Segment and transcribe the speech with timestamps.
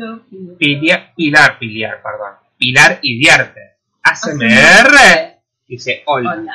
[0.00, 0.56] Solo pido.
[0.58, 2.34] Pilia- Pilar, Pilar, perdón.
[2.58, 3.60] Pilar Idiarte.
[4.02, 5.38] ASMR
[5.68, 6.32] dice hola.
[6.34, 6.54] Hola.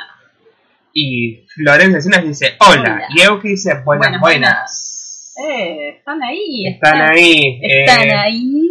[0.92, 2.80] Y Florencia Encinas dice hola.
[2.94, 3.06] Hola.
[3.10, 5.34] Y Euki dice buenas, Buenas, buenas.
[5.48, 6.66] Eh, están ahí.
[6.66, 7.60] Están ahí.
[7.62, 8.62] Están eh, ahí.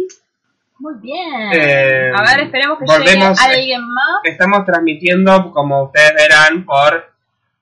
[0.78, 1.50] Muy bien.
[1.54, 4.20] eh, a ver, esperemos que volvemos- llegue alguien más.
[4.24, 7.12] Estamos transmitiendo, como ustedes verán, por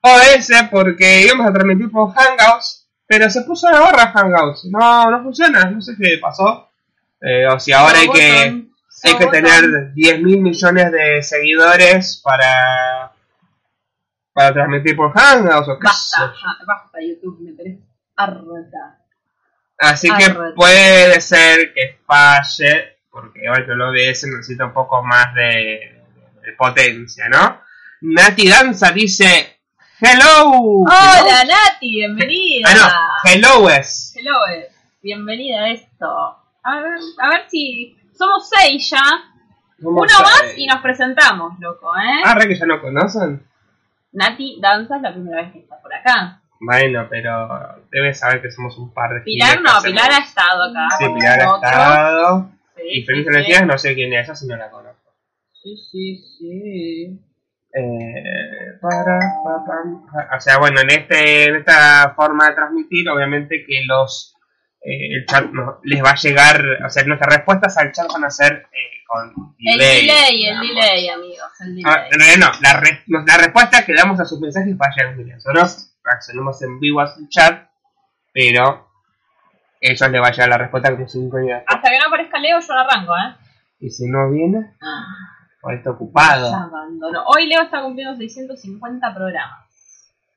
[0.01, 4.65] OS, porque íbamos a transmitir por Hangouts, pero se puso la barra Hangouts.
[4.71, 6.71] No, no funciona, no sé qué pasó.
[7.27, 8.67] Eh, o si ahora hay que,
[9.03, 13.13] hay que tener 10 mil millones de seguidores para,
[14.35, 16.35] para transmitir por Hangouts o qué Basta,
[16.67, 17.79] basta, YouTube, me tenés
[18.15, 18.99] harta.
[19.79, 25.33] Así que puede ser que falle, porque igual que el OBS necesita un poco más
[25.33, 26.03] de,
[26.43, 27.63] de potencia, ¿no?
[28.03, 29.61] Nati Danza dice,
[29.99, 30.83] hello.
[30.83, 32.69] Hola Nati, bienvenida.
[32.69, 32.75] Ah,
[33.25, 34.13] no, hello es.
[34.15, 34.69] Hello, eh,
[35.01, 36.44] bienvenida a esto.
[36.65, 39.03] A ver, a ver si somos seis ya.
[39.83, 42.23] ¿Cómo Uno más y nos presentamos, loco, ¿eh?
[42.25, 43.47] Ah, re que ya no conocen.
[44.13, 46.41] Nati Danza es la primera vez que está por acá.
[46.61, 47.49] Bueno, pero
[47.91, 49.83] debes saber que somos un par de Pilar no.
[49.83, 50.89] Pilar ha estado acá.
[50.99, 52.51] Sí, Pilar ha estado.
[52.77, 53.29] Sí, Y sí, Feliz sí.
[53.29, 55.13] Energías no sé quién es, esa sí no la conozco.
[55.53, 57.21] Sí, sí, sí.
[57.77, 60.37] Eh, para, pa, pam, pa.
[60.37, 64.34] o sea, bueno, en este en esta forma de transmitir, obviamente que los
[64.85, 68.25] eh, el chat no- les va a llegar, o sea, nuestras respuestas al chat van
[68.25, 70.01] a ser eh, con El delay.
[70.07, 71.93] delay, el delay, amigos, el delay.
[71.93, 74.95] Ah, realidad no, la, re- no, la respuesta que damos a sus mensajes va a
[74.95, 77.69] llegar Nosotros reaccionamos en vivo a su chat,
[78.33, 78.89] pero
[79.81, 81.59] ellos le va a llegar la respuesta como cinco días.
[81.61, 81.77] después.
[81.77, 83.37] Hasta que no aparezca Leo, yo no arranco, ¿eh?
[83.81, 84.75] Y si no viene,
[85.63, 86.51] o está ocupado.
[87.27, 89.65] Hoy Leo está cumpliendo 650 programas.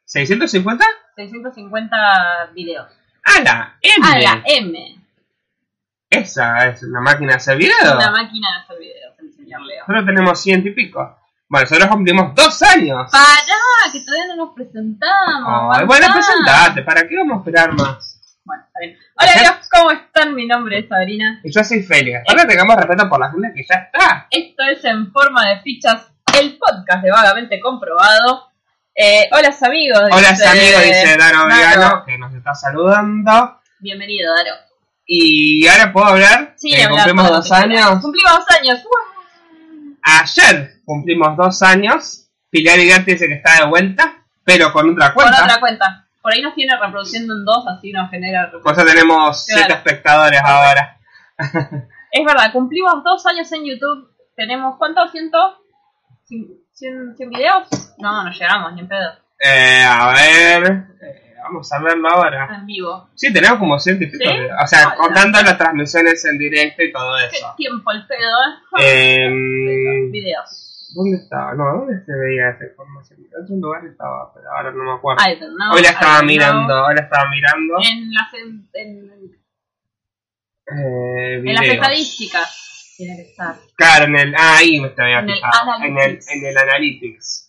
[0.05, 0.79] ¿650?
[1.15, 2.91] 650 videos.
[3.27, 4.05] ¡A la M!
[4.07, 4.95] Ah, la M.
[6.09, 7.95] Esa es una máquina de hacer Es video.
[7.97, 9.83] una máquina de hacer videos, el señor Leo.
[9.87, 11.17] Nosotros tenemos ciento y pico.
[11.49, 13.11] Bueno, nosotros cumplimos dos años.
[13.11, 15.77] Pará, que todavía no nos presentamos.
[15.77, 18.39] Ay, bueno, presentate, ¿para qué vamos a esperar más?
[18.45, 18.97] Bueno, está bien.
[19.15, 19.41] Hola.
[19.41, 20.33] Leo, ¿cómo están?
[20.35, 21.41] Mi nombre es Sabrina.
[21.43, 22.19] Y yo soy Félix.
[22.29, 24.27] Ahora tengamos respeto por la gente que ya está.
[24.31, 26.07] Esto es En Forma de Fichas,
[26.39, 28.46] el podcast de Vagamente Comprobado.
[28.99, 29.99] Eh, hola, amigos.
[30.11, 31.45] Hola, amigos, dice Dano.
[31.45, 33.59] Vigano, que nos está saludando.
[33.79, 34.55] Bienvenido, Daro.
[35.05, 36.53] Y ahora puedo hablar.
[36.57, 38.01] Sí, que hablar cumplimos dos años.
[38.01, 38.79] Cumplimos dos años.
[38.85, 40.21] ¡Uah!
[40.21, 42.27] Ayer cumplimos dos años.
[42.49, 45.43] Pilar Hidarte dice que está de vuelta, pero con otra Con cuenta.
[45.43, 46.07] otra cuenta.
[46.19, 49.61] Por ahí nos tiene reproduciendo en dos, así nos genera Por eso tenemos Claro.
[49.67, 50.97] siete espectadores ahora.
[52.11, 54.09] Es verdad, cumplimos dos años en YouTube.
[54.35, 55.11] Tenemos, ¿cuántos?
[55.11, 55.37] ¿Ciento?
[56.77, 57.67] ¿Cien, cien, cien videos?
[57.97, 59.11] No, no llegamos, ni en pedo.
[59.39, 60.63] Eh, a ver.
[61.01, 62.47] eh, vamos a verlo ahora.
[62.55, 63.09] En vivo.
[63.15, 64.23] Sí, tenemos como ciento y pico.
[64.23, 64.37] ¿Sí?
[64.37, 67.53] de- O sea, contando las transmisiones en directo y todo Qué eso.
[67.57, 68.37] tiempo el pedo,
[68.79, 69.25] ¿eh?
[69.25, 70.91] Em, Videos.
[70.95, 71.53] ¿Dónde estaba?
[71.55, 73.19] No, ¿dónde se veía esa información?
[73.19, 75.23] En otro lugar estaba, pero ahora no me acuerdo.
[75.27, 77.73] I don't know, hoy la I estaba don't mirando, hoy la estaba mirando.
[77.83, 79.37] En las, en, en-
[80.69, 81.75] Eh, en las videos.
[81.75, 82.66] estadísticas
[82.97, 83.55] tiene que estar.
[83.75, 84.35] Claro, en el.
[84.35, 85.75] Ah, ahí me estaba En el fijado.
[85.83, 86.27] En el, analytics.
[86.31, 87.43] en el Analytics.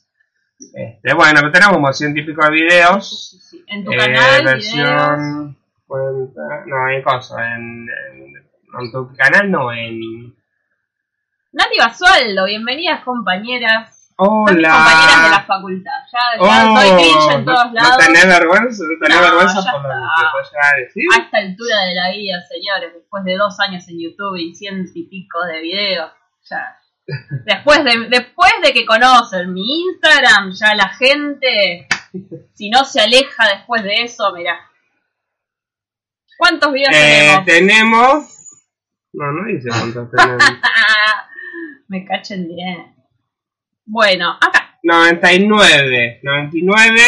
[0.74, 3.30] Este, bueno, tenemos como ciento y pico de videos.
[3.30, 3.64] Sí, sí.
[3.68, 5.58] En tu Eh, canal, versión.
[5.86, 6.42] Cuenta.
[6.66, 7.56] No, en cosa.
[7.56, 8.36] En, en,
[8.80, 10.34] en tu canal no, en.
[11.52, 13.97] Nati Basualdo, bienvenidas compañeras.
[14.18, 14.70] Son mis Hola.
[14.72, 15.90] compañeras de la facultad.
[16.12, 17.90] Ya, ya Oh, soy cringe en todos lados.
[17.90, 21.04] No tenés vergüenza, no tenés No, vergüenza por lo que te a decir.
[21.14, 24.90] A esta altura de la vida, señores, después de dos años en YouTube y ciento
[24.94, 26.10] y pico de videos,
[26.50, 26.76] ya.
[27.46, 31.86] Después de, después de que conocen mi Instagram, ya la gente,
[32.54, 34.58] si no se aleja después de eso, mirá.
[36.36, 37.44] ¿Cuántos videos Eh, tenemos?
[37.46, 38.64] tenemos.
[39.12, 40.42] No, no dice cuántos tenemos.
[41.88, 42.94] Me cachen bien.
[43.90, 44.78] Bueno, acá.
[44.82, 46.20] 99.
[46.22, 47.00] 99.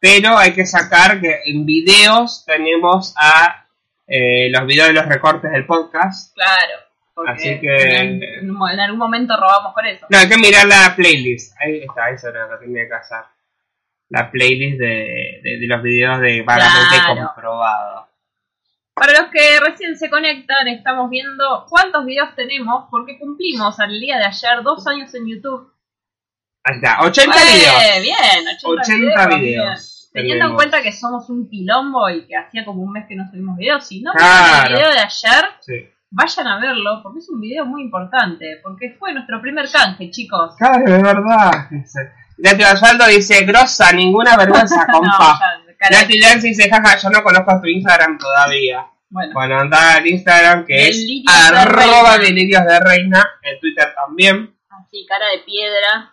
[0.00, 3.66] Pero hay que sacar que en videos tenemos a
[4.06, 6.34] eh, los videos de los recortes del podcast.
[6.34, 6.72] Claro.
[7.14, 10.06] Porque Así que- en, en un- en algún momento robamos con eso.
[10.08, 11.54] No, hay que mirar la playlist.
[11.60, 13.18] Ahí está, eso era lo que tenía que hacer.
[14.08, 17.26] La playlist de, de, de los videos de vagamente Claro.
[17.34, 18.08] comprobado.
[18.94, 24.18] Para los que recién se conectan, estamos viendo cuántos videos tenemos, porque cumplimos al día
[24.18, 25.72] de ayer dos años en YouTube.
[26.64, 27.40] Ahí está, 80 ¡Eh!
[27.54, 28.02] videos.
[28.02, 29.40] Bien, 80, 80 videos.
[29.40, 30.24] videos bien.
[30.24, 33.24] Teniendo en cuenta que somos un quilombo y que hacía como un mes que no
[33.30, 34.68] subimos videos, si no Claro.
[34.68, 35.88] el video de ayer, Sí.
[36.10, 40.54] vayan a verlo, porque es un video muy importante, porque fue nuestro primer canje, chicos.
[40.58, 41.50] Claro, es verdad.
[42.38, 45.38] Nati Osvaldo dice, grosa, ninguna vergüenza, No, compa.
[45.78, 48.86] cara- Nati Lance dice, jaja, yo no conozco tu Instagram todavía.
[49.08, 53.92] Bueno, Bueno, anda al Instagram que es Delirios de arroba delirios de reina, en Twitter
[53.94, 54.54] también.
[54.70, 56.12] así, cara de piedra.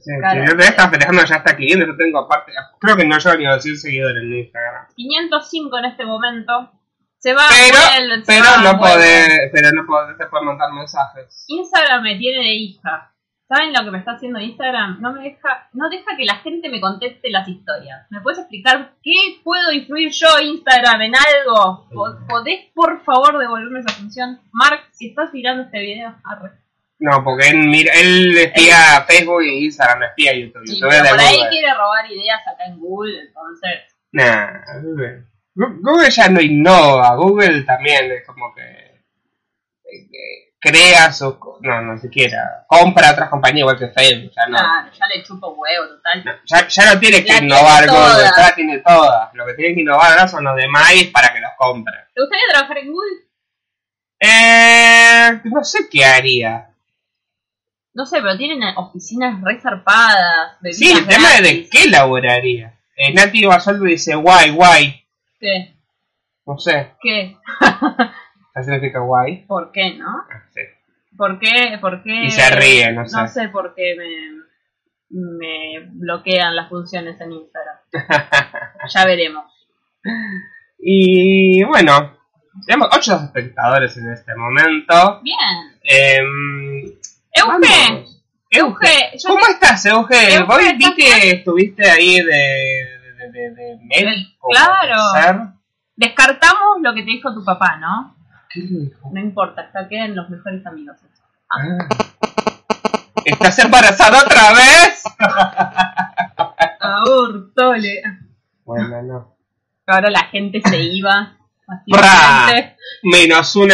[0.00, 0.42] Sí, Claro.
[0.44, 3.36] si yo te estás festejando ya está 500, yo tengo aparte, creo que no llego
[3.38, 4.86] ni a decir seguidores en Instagram.
[4.94, 6.70] 505 en este momento.
[7.18, 7.78] Se va, Pero,
[8.08, 8.94] vuelve, se pero va, no vuelve.
[8.94, 11.44] podés, pero no podés, te pueden mandar mensajes.
[11.48, 13.10] Instagram me tiene de hija.
[13.48, 15.00] ¿Saben lo que me está haciendo Instagram?
[15.00, 18.06] No me deja, no deja que la gente me conteste las historias.
[18.10, 21.88] ¿Me puedes explicar qué puedo influir yo Instagram en algo?
[21.92, 24.40] Po- ¿Podés por favor devolverme esa función?
[24.52, 26.52] Mark, si estás mirando este video, arre.
[27.04, 30.62] No, porque él, mira, él espía Facebook y Instagram, no espía YouTube.
[30.64, 33.94] Sí, YouTube pero es de por ahí quiere robar ideas acá en Google, entonces.
[34.12, 35.24] Nah, Google.
[35.54, 39.02] Google ya no innova, Google también es como que,
[39.84, 41.34] que crea sus...
[41.60, 42.64] No, no siquiera.
[42.66, 44.56] Compra otras compañías igual que Facebook, ya no.
[44.56, 46.24] Claro, ya le chupo huevo, total.
[46.24, 48.36] No, ya, ya no tiene que La innovar tiene Google, todas.
[48.36, 49.34] ya la tiene todas.
[49.34, 52.00] Lo que tiene que innovar ahora son los demás para que los compren.
[52.14, 53.16] ¿Te gustaría trabajar en Google?
[54.20, 56.70] Eh, no sé qué haría.
[57.94, 60.58] No sé, pero tienen oficinas re zarpadas.
[60.72, 61.70] Sí, el tema es de gratis.
[61.70, 62.78] qué laboraría.
[62.96, 65.04] Eh, Nati Basaldo dice guay, guay.
[65.38, 65.74] ¿Qué?
[66.46, 67.36] No sé, ¿Qué?
[68.54, 69.46] ¿qué significa guay?
[69.46, 70.08] ¿Por qué, no?
[70.08, 70.60] Ah, sí.
[71.16, 71.78] ¿Por qué?
[71.80, 72.24] ¿Por qué?
[72.24, 73.16] Y se ríe, no sé.
[73.16, 74.44] No sé por qué me,
[75.10, 77.76] me bloquean las funciones en Instagram.
[78.92, 79.44] ya veremos.
[80.78, 82.18] Y bueno,
[82.66, 85.20] tenemos 8 espectadores en este momento.
[85.22, 85.78] Bien.
[85.82, 86.98] Eh,
[87.34, 88.06] Euge.
[88.50, 90.34] Euge, yo ¿Cómo estás, Euge?
[90.34, 94.48] Euge, Vos vi ¿estás que estuviste ahí de, de, de, de médico.
[94.48, 95.02] Claro.
[95.12, 95.40] ser.
[95.96, 98.16] descartamos lo que te dijo tu papá, ¿no?
[98.48, 99.10] ¿Qué le dijo?
[99.12, 100.96] No importa, hasta quedan los mejores amigos.
[101.50, 101.88] Ah.
[103.24, 105.02] ¿Estás embarazada otra vez?
[106.80, 108.02] Abortole.
[108.64, 109.36] Bueno, no.
[109.86, 111.36] Ahora la gente se iba.
[111.86, 112.00] Bra.
[112.00, 112.76] masivamente.
[113.02, 113.72] Menos un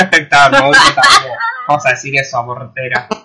[0.94, 1.32] también.
[1.70, 3.08] Vamos a decir eso, abortera.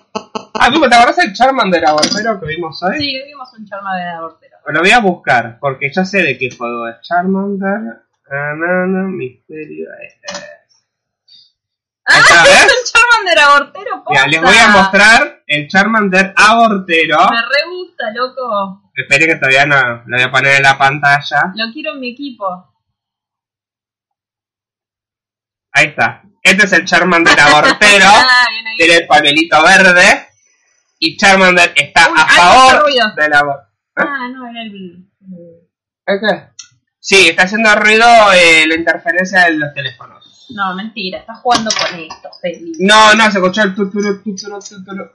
[0.58, 2.98] Ah, ¿tú ¿te acuerdas del Charmander abortero que vimos hoy?
[2.98, 4.56] Sí, vimos un charma de abortero.
[4.68, 6.96] Lo voy a buscar, porque ya sé de qué juego es.
[7.02, 11.56] Charmander, Anana, Misterio, este es.
[12.06, 12.46] Ahí está, ¡Ah!
[12.46, 17.18] Es un Charmander abortero, Mira, les voy a mostrar el Charmander abortero.
[17.30, 18.90] Me re gusta, loco.
[18.94, 19.76] Espere que todavía no
[20.06, 21.52] lo voy a poner en la pantalla.
[21.54, 22.72] Lo quiero en mi equipo.
[25.70, 26.22] Ahí está.
[26.46, 28.06] Este es el Charmander abortero.
[28.10, 28.44] Ah.
[28.76, 30.28] Tiene el papelito verde.
[30.98, 33.66] Y Charmander está Uy, a favor del aborto.
[33.96, 35.06] Ah, no, era el.
[36.06, 36.48] ¿Qué?
[37.00, 40.46] Sí, está haciendo ruido eh, la interferencia de los teléfonos.
[40.54, 42.72] No, mentira, estás jugando con esto, Feli.
[42.80, 45.10] No, no, se escuchó el tuturu, tuturu, tuturu.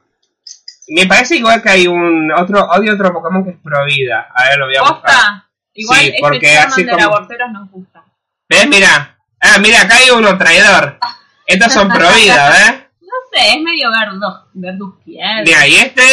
[0.89, 4.27] Me parece igual que hay un otro, odio otro Pokémon que es Provida.
[4.33, 5.43] A ver, lo voy a buscar.
[5.73, 8.03] Igual Sí, este porque así Charmander como- aborteros nos gusta.
[8.49, 8.67] ¿Ves?
[8.67, 9.17] Mira.
[9.41, 10.99] Ah, mira, acá hay uno traidor.
[11.47, 12.73] Estos son Provida, ¿ves?
[13.01, 15.43] No sé, es medio verdo, verduzki, ¿eh?
[15.45, 16.03] Mira, y este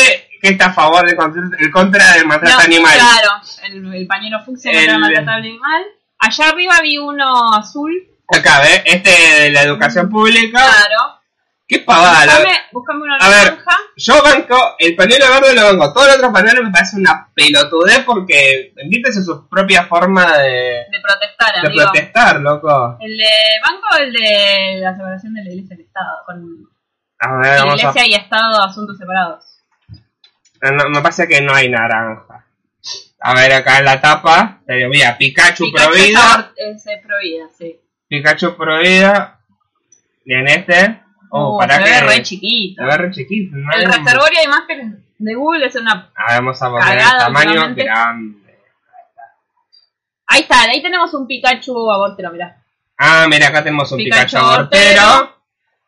[0.41, 2.95] que está a favor del contra, el contra del maltrato No, animal.
[2.99, 3.31] Claro,
[3.65, 5.83] el, el pañuelo fucsia El- contra el maltrato animal.
[6.19, 7.93] Allá arriba vi uno azul.
[8.29, 8.83] Acá, ¿ves?
[8.85, 10.61] Este de la educación pública.
[10.61, 11.18] Claro.
[11.69, 12.25] Qué pavada.
[12.25, 13.45] Búscame, búscame uno A ver.
[13.53, 13.77] naranja.
[13.97, 15.93] Yo banco, el pañuelo verde lo banco.
[15.93, 20.51] Todos los otros pañuelos me parece una pelotudez porque entiendes su propia forma de,
[20.91, 21.83] De protestar, de amigo.
[21.85, 22.97] protestar, loco.
[23.01, 23.31] El de
[23.63, 26.23] banco, el de la separación de la iglesia y el Estado.
[26.25, 26.69] Con
[27.19, 27.77] A ver, vamos a...
[27.89, 29.45] iglesia y Estado, asuntos separados.
[30.63, 32.47] No, me parece que no hay naranja.
[33.21, 37.45] A ver, acá en la tapa, te digo, mira, Pikachu, Pikachu Provida, es Es prohibida,
[37.59, 37.79] sí.
[38.09, 39.41] Pikachu Provida,
[40.25, 41.91] y en este, oh, para se que...
[41.91, 42.83] ve re chiquito.
[42.83, 43.73] Se ve re chiquito, ¿no?
[43.73, 46.11] El reservorio de imágenes de Google es una...
[46.15, 47.91] A ver, vamos a poner el tamaño grande.
[50.27, 52.63] Ahí está, ahí tenemos un Pikachu abortero, mirá.
[52.99, 55.01] Ah, mira, acá tenemos un Pikachu, Pikachu abortero.
[55.01, 55.39] abortero.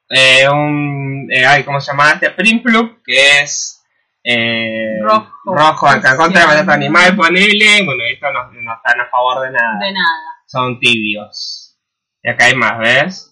[0.08, 1.28] Eh, un.
[1.30, 2.30] Eh, ay, ¿Cómo se llama este?
[2.30, 3.84] Primplup, que es.
[4.24, 5.30] Eh, Rojo.
[5.44, 6.46] Rojo, acá contra Sí.
[6.46, 7.84] maltrato animal, ponele.
[7.84, 9.78] Bueno, estos no, no están a favor de nada.
[9.78, 10.20] De nada.
[10.46, 11.76] Son tibios.
[12.22, 13.29] Y acá hay más, ¿ves?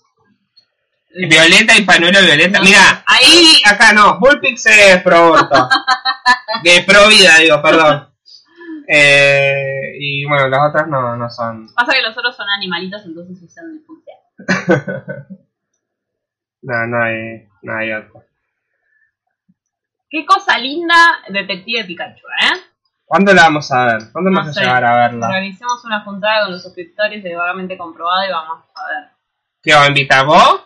[1.27, 2.59] Violeta y pañuelo violeta.
[2.59, 4.19] No, Mira, ahí- acá no.
[4.21, 5.33] Bullpix es pro
[6.63, 8.09] de pro vida, digo, perdón.
[8.87, 11.67] Eh, y bueno, las otras no, no son.
[11.75, 13.85] Pasa que los otros son animalitos, entonces usan el.
[16.63, 18.25] No, no hay, no hay otro.
[20.11, 20.95] Qué cosa linda,
[21.29, 22.61] Detective Pikachu, ¿eh?
[23.05, 23.99] ¿Cuándo la vamos a ver?
[24.13, 24.61] ¿Cuándo No vamos sé.
[24.61, 25.27] a llegar a verla?
[25.29, 29.09] Organicemos una juntada con los suscriptores de Vagamente Comprobado y vamos a ver.
[29.63, 30.63] ¿Qué va a invitar vos?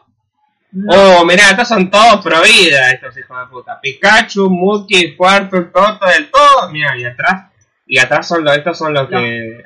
[0.72, 1.20] No.
[1.20, 3.78] Oh, mirá, estos son todos pro vida, estos hijos de puta.
[3.80, 6.70] Pikachu, Muki, Cuarto, Toto, del todo.
[6.70, 7.50] Mira, y atrás.
[7.86, 9.16] Y atrás son los, estos son los que.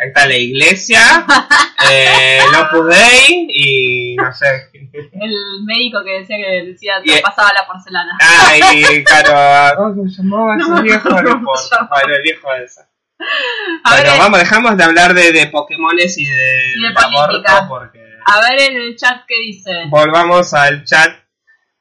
[0.01, 0.99] Ahí está la iglesia,
[1.91, 4.69] eh, el Opus Dei y no sé.
[4.73, 5.33] El
[5.65, 8.19] médico que decía que decía Y- que pasaba la porcelana.
[8.21, 11.09] Ay, claro, ¿cómo se llamaba No ese viejo?
[11.11, 12.81] No el viejo ese.
[13.85, 17.67] A ver, Bueno, vamos, dejamos de hablar de, de Pokémones y de, Y de política.
[17.69, 19.85] porque a ver en el chat qué dice.
[19.89, 21.27] volvamos al chat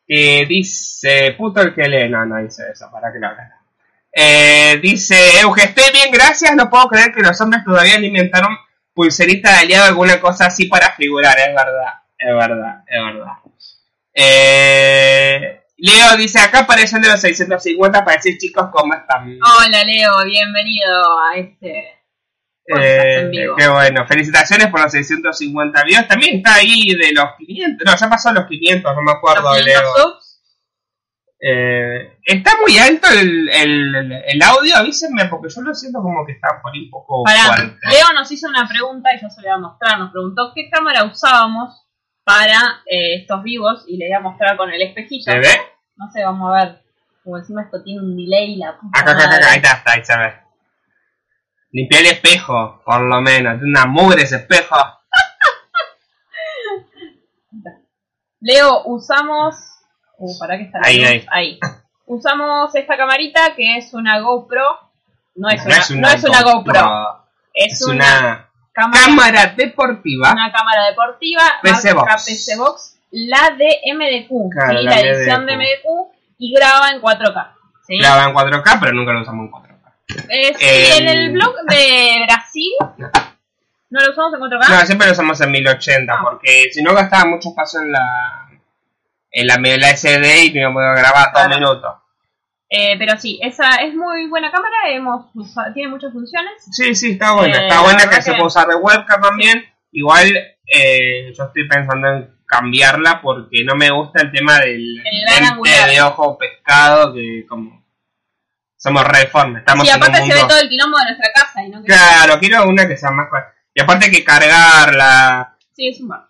[0.08, 2.10] dice puto el que lee.
[2.10, 3.62] No, no dice eso, para que lo haga.
[4.12, 6.56] Eh, dice Euge, estoy bien, gracias.
[6.56, 8.58] No puedo creer que los hombres todavía no inventaron
[8.94, 11.38] pulserita de aliado alguna cosa así para figurar.
[11.38, 13.34] Es verdad, es verdad, es verdad.
[14.14, 19.38] Eh, Leo dice acá aparecen de los 650 para decir chicos cómo están.
[19.42, 22.05] Hola Leo, bienvenido a este
[22.68, 26.08] Eh, qué bueno, felicitaciones por los 650 videos.
[26.08, 27.86] También está ahí de los 500.
[27.86, 29.94] No, ya pasó los 500, no me acuerdo, Los 500 Leo.
[29.96, 30.26] subs.
[31.48, 36.32] Eh, está muy alto el, el, el audio, avísenme, porque yo lo siento como que
[36.32, 37.78] está por ahí un poco fuerte.
[37.84, 40.00] Leo nos hizo una pregunta y yo se la voy a mostrar.
[40.00, 41.86] Nos preguntó qué cámara usábamos
[42.24, 45.32] para eh, estos vivos y le voy a mostrar con el espejillo.
[45.32, 45.50] ¿Se ve?
[45.98, 46.82] No sé, vamos a ver.
[47.24, 50.04] Como encima esto tiene un delay, la puta Acá, acá, acá, ahí está, está, ahí
[50.06, 50.45] se ve.
[51.76, 53.62] Limpié el espejo, por lo menos.
[53.62, 54.78] Una mugre ese espejo.
[58.40, 59.56] Leo, usamos.
[60.18, 61.26] Uh, ¿para qué está Ahí, luz?
[61.32, 61.60] ahí.
[62.06, 64.64] Usamos esta camarita que es una GoPro.
[65.36, 67.26] No es, No una, es una no es una GoPro.
[67.54, 70.32] Es, Es una, una cámara, cámara deportiva.
[70.32, 71.44] una cámara deportiva.
[71.62, 72.26] PC Box.
[72.26, 73.00] PC Box.
[73.12, 74.30] La de MDQ.
[74.54, 74.86] Claro, ¿sí?
[74.86, 75.86] la La, edición de MDQ.
[75.86, 76.16] MDQ.
[76.38, 77.54] Y graba en 4K.
[77.86, 77.98] ¿sí?
[78.00, 79.75] Graba en 4K, pero nunca lo usamos en 4K.
[80.08, 82.72] Eh, sí, Eh, en el blog de Brasil.
[83.90, 84.70] ¿No lo usamos en 4K?
[84.70, 86.20] No, siempre lo usamos en 1080, Ah.
[86.24, 88.42] porque si no gastaba mucho espacio en la
[89.38, 91.60] en la, en la SD y no podía grabar todo Claro.
[91.60, 91.94] minutos.
[92.70, 94.76] Eh, pero sí, esa es muy buena cámara.
[94.90, 96.54] Hemos usado- tiene muchas funciones.
[96.72, 97.58] Sí, sí, está buena.
[97.58, 99.66] Eh, está buena que se puede usar de webcam también.
[99.92, 100.36] Igual
[100.68, 105.92] eh, yo estoy pensando en cambiarla porque no me gusta el tema del El lente
[105.92, 107.85] de ojo pescado que como
[108.86, 110.36] somos reformes, estamos Sí, en un aparte se mundo...
[110.44, 111.64] ve todo el quilombo de nuestra casa.
[111.64, 113.28] Y no Claro, quiero una que sea más...
[113.74, 115.58] Y aparte hay que cargarla...
[115.74, 116.22] Sí, es un bar.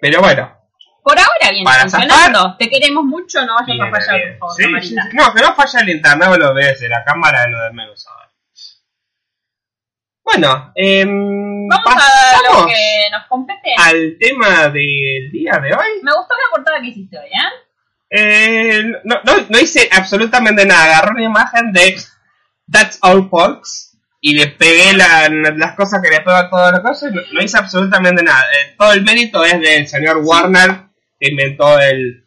[0.00, 0.56] Pero bueno,
[1.02, 2.56] Por ahora viene Para funcionando.
[2.58, 4.38] Te queremos mucho, no vayas a fallar, bien.
[4.38, 5.02] por favor, Sí, camarita.
[5.02, 5.16] sí, sí.
[5.16, 8.06] No, que no falla el internet o lo ves, la cámara lo de menos.
[10.24, 13.74] Bueno, em, Vamos a lo que nos compete.
[13.76, 16.00] al tema del día de hoy.
[16.02, 17.69] Me gustó la portada que hiciste hoy, ¿eh?
[18.10, 21.96] Eh, no, no, no hice absolutamente nada, agarré una imagen de
[22.70, 26.80] That's All Folks y le pegué la- las cosas que le pego a todas las
[26.82, 28.42] cosas no, no hice absolutamente nada.
[28.42, 30.88] Eh, todo el mérito es del señor Warner
[31.18, 32.26] que inventó el...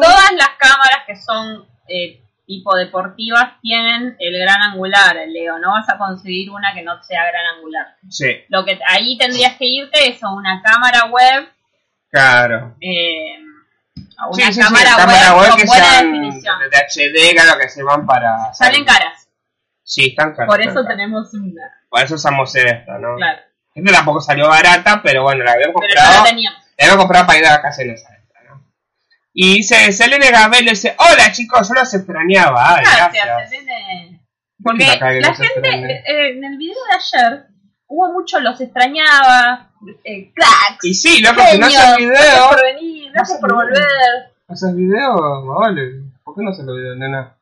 [0.00, 5.58] Todas las cámaras que son eh, tipo deportivas tienen el gran angular, Leo.
[5.58, 7.86] No vas a conseguir una que no sea gran angular.
[8.08, 11.48] Sí, Lo que ahí tendrías que irte es a una cámara web,
[12.20, 12.76] claro.
[12.80, 13.36] eh,
[14.16, 16.58] a una Sí, sí, sí, cámara, cámara web, web con que buena sean definición.
[16.70, 18.54] de HD, claro, que se van para...
[18.54, 19.28] Salen caras,
[19.82, 20.46] Sí, están caras.
[20.48, 20.88] por eso caras.
[20.88, 21.62] tenemos una.
[21.90, 23.16] Por eso usamos esta, ¿no?
[23.16, 23.40] Claro,
[23.74, 26.24] Esta tampoco salió barata, pero bueno, la habíamos pero comprado.
[26.24, 26.60] la teníamos.
[26.78, 28.64] La habíamos comprado para ir a vacaciones a esta, ¿no?
[29.32, 32.76] Y dice, Selene Gabel dice, hola chicos, yo los extrañaba.
[32.76, 33.50] Ay, Gracias, gracias.
[33.50, 34.20] Selene.
[34.62, 35.92] Porque la nos gente, extrañe.
[36.06, 37.46] eh, en el video de ayer,
[37.88, 39.70] hubo mucho los extrañaba,
[40.04, 43.64] eh, cracks, Y sí, loco, si no haces gracias video, por venir, gracias por video.
[43.64, 44.34] volver.
[44.48, 45.46] ¿haces video?
[45.46, 45.82] Vale,
[46.22, 47.36] ¿por qué no haces los videos, nena?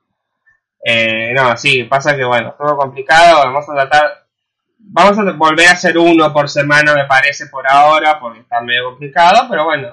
[0.84, 4.26] Eh, no, sí, pasa que bueno, todo complicado, vamos a tratar,
[4.78, 8.86] vamos a volver a hacer uno por semana me parece por ahora, porque está medio
[8.90, 9.88] complicado, pero bueno,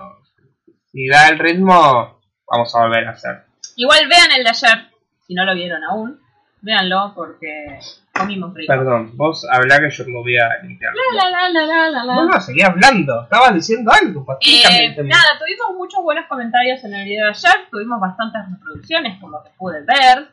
[0.92, 3.44] si da el ritmo, vamos a volver a hacer.
[3.76, 4.90] Igual vean el de ayer,
[5.28, 6.20] si no lo vieron aún,
[6.62, 7.80] véanlo porque
[8.20, 8.74] comimos rico.
[8.74, 10.94] Perdón, vos hablá que yo me voy a limpiar.
[10.94, 12.16] La, la, la, la, la, la.
[12.16, 16.84] No, no, seguí hablando, estabas diciendo algo, ¿por qué Eh, nada, tuvimos muchos buenos comentarios
[16.84, 20.28] en el video de ayer, tuvimos bastantes reproducciones, como que pude ver.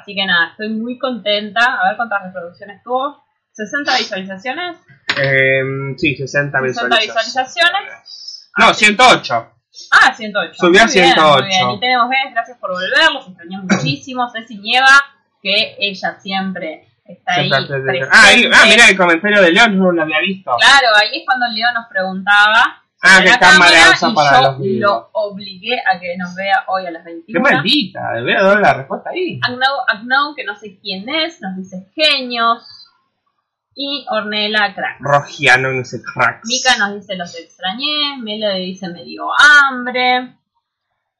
[0.00, 1.78] Así que nada, estoy muy contenta.
[1.80, 3.24] A ver cuántas reproducciones tuvo.
[3.52, 4.76] 60 visualizaciones.
[5.16, 5.62] Eh,
[5.96, 7.06] sí, 60 60 visualizaciones.
[7.06, 8.50] visualizaciones.
[8.58, 9.52] No, 108.
[9.92, 10.54] Ah, 108.
[10.54, 11.32] Subió a Muy bien, 108.
[11.40, 11.70] muy bien.
[11.70, 14.28] Y tenemos ves, gracias por volver, los extrañamos muchísimo.
[14.30, 14.86] Ceci Nieva,
[15.42, 17.50] que ella siempre está ahí.
[17.52, 20.52] Ah, ahí, ah, mira el comentario de León, no lo había visto.
[20.58, 22.82] Claro, ahí es cuando Leo nos preguntaba.
[23.02, 24.80] Ah, qué cámara usa y para yo los videos.
[24.90, 27.40] lo obligué a que nos vea hoy a las Qué 21.
[27.42, 29.38] maldita, debería dar la respuesta ahí.
[29.44, 32.64] Agnou, Agnou, que no sé quién es, nos dice genios.
[33.74, 34.96] Y Ornella Crack.
[35.00, 36.48] Rogiano, no sé, cracks.
[36.48, 38.16] Mika nos dice los extrañé.
[38.22, 40.34] Melody dice me dio hambre.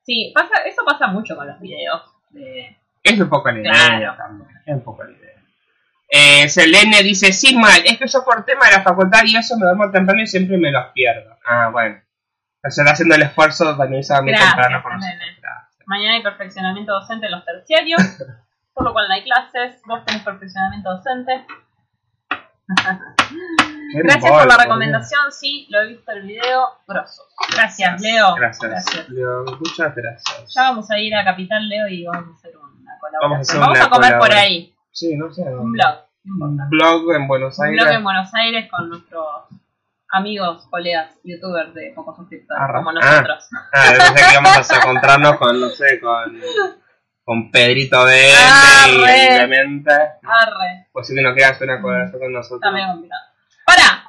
[0.02, 2.00] Sí, pasa, eso pasa mucho con los videos.
[2.30, 4.14] de- Es un poco la idea Claro.
[4.16, 4.48] también.
[4.64, 5.25] Es un poco la idea.
[6.08, 9.56] Eh, Selene dice, sí, mal, es que yo por tema de la facultad y eso
[9.56, 11.36] me duermo temprano y siempre me los pierdo.
[11.46, 12.00] Ah, bueno.
[12.64, 14.92] O sea, haciendo el esfuerzo de venirse muy Gracias, temprano por.
[14.92, 15.76] Gracias.
[15.86, 18.02] Mañana hay perfeccionamiento docente en los terciarios,
[18.74, 19.80] por lo cual no hay clases.
[19.86, 21.46] Vos tenés perfeccionamiento docente.
[23.94, 27.22] Gracias por la recomendación, sí, lo he visto el video, grosso.
[27.52, 28.34] Gracias, Leo.
[28.34, 29.08] Gracias.
[29.08, 30.54] Leo, muchas gracias.
[30.54, 33.60] Ya vamos a ir a Capital Leo y vamos a hacer una colaboración.
[33.60, 34.75] Vamos a Vamos comer por ahí.
[34.96, 35.42] Sí, no sé.
[35.42, 36.06] Un blog.
[36.24, 37.84] Un blog en Buenos Un Aires.
[37.84, 39.26] blog en Buenos Aires con nuestros
[40.10, 42.78] amigos, colegas, youtubers de pocos suscriptores, Arra.
[42.78, 43.46] como nosotros.
[43.74, 46.40] Ah, pensé que íbamos a encontrarnos con, no sé, con,
[47.24, 49.92] con Pedrito de Ah, y obviamente.
[49.92, 50.88] Arre.
[50.92, 52.72] Pues si que no quieras hacer una colaboración con nosotros.
[52.72, 53.22] Medio complicado.
[53.66, 54.04] Para.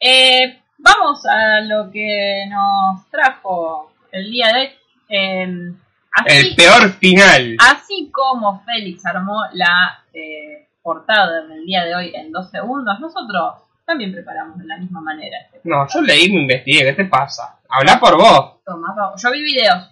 [0.00, 4.68] Eh, vamos a lo que nos trajo el día de hoy.
[5.10, 5.72] Eh,
[6.12, 7.56] así, El peor final.
[7.60, 13.54] así como Félix armó la eh, portada del día de hoy en dos segundos, nosotros
[13.84, 15.36] también preparamos de la misma manera.
[15.46, 17.58] este No, yo leí, me investigué, ¿qué te pasa?
[17.68, 18.62] Habla por vos.
[18.64, 19.90] Toma, pa- yo vi videos.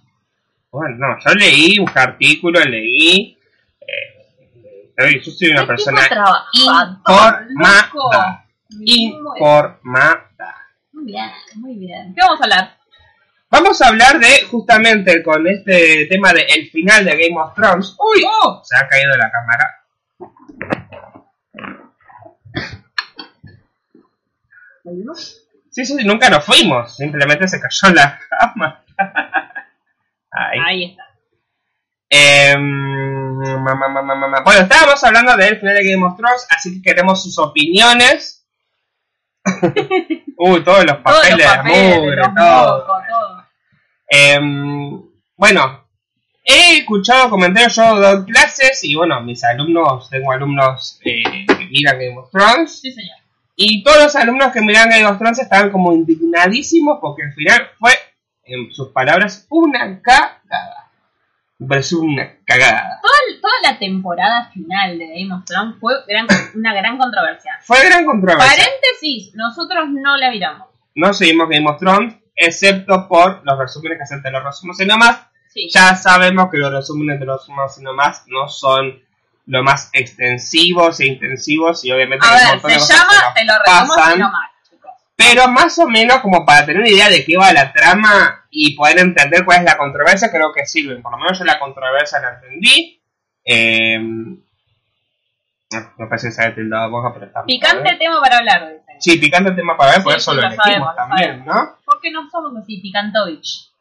[0.71, 3.37] Bueno, no, yo leí, busqué artículos, leí.
[3.81, 6.47] Eh, yo- soy una ¿Qué persona informada.
[6.53, 8.45] Informada.
[10.93, 12.15] muy bien, muy bien.
[12.15, 12.77] ¿Qué vamos a hablar?
[13.51, 17.95] Vamos a hablar de, justamente con este tema de el final de Game of Thrones.
[17.99, 18.25] ¡Uy!
[18.27, 18.63] ¡Oh!
[18.65, 19.82] Se ha caído la cámara.
[25.71, 26.97] Sí, sí, nunca nos fuimos.
[26.97, 28.85] Simplemente se cayó la cámara.
[30.31, 30.59] Ahí.
[30.67, 31.03] Ahí está.
[32.15, 34.41] Em, ma, ma, ma.
[34.45, 38.47] Bueno, estábamos hablando del final de Game of Thrones, así que queremos sus opiniones.
[40.37, 42.79] Uy, todos los Todos papeles, los papeles, mugre, los todo.
[42.79, 43.47] mocos, todo.
[44.09, 45.03] Em,
[45.37, 45.89] bueno,
[46.45, 51.99] he escuchado comentarios, yo doy clases y bueno, mis alumnos, tengo alumnos eh, que miran
[51.99, 53.17] Game of Thrones Sí, señor.
[53.57, 57.69] Y todos los alumnos que miran Game of Thrones estaban como indignadísimos porque al final
[57.79, 57.93] fue,
[58.45, 60.91] en sus palabras, una cagada.
[61.59, 62.99] Me pareció una cagada.
[63.03, 67.53] Toda, toda la temporada final de Game of Thrones fue gran- una gran controversia.
[67.63, 68.51] Fue gran controversia.
[68.51, 70.69] Paréntesis, nosotros no la miramos.
[70.95, 74.87] No seguimos Game of Thrones, excepto por los resúmenes que hacen de los resúmenes y
[74.87, 75.27] nomás.
[75.49, 75.69] Sí.
[75.73, 79.01] Ya sabemos que los resúmenes de los resúmenes y nomás no son
[79.47, 84.23] lo más extensivos e intensivos y obviamente A ver, de se llama, te lo pasan,
[84.69, 84.93] chicos.
[85.17, 88.77] Pero más o menos como para tener una idea de qué va la trama y
[88.77, 91.03] poder entender cuál es la controversia, creo que sirven.
[91.03, 93.01] Por lo menos yo la controversia la entendí.
[93.45, 93.99] Eh,
[95.99, 98.93] no, parece que se haya tildado boca, pero está Picante tema para hablar, dice.
[99.01, 101.45] Sí, picante tema para ver, por Sí, eso sí, lo lo elegimos sabemos, lo también,
[101.45, 101.79] ¿no?
[101.85, 103.73] ¿Por qué no somos así, Picantovich?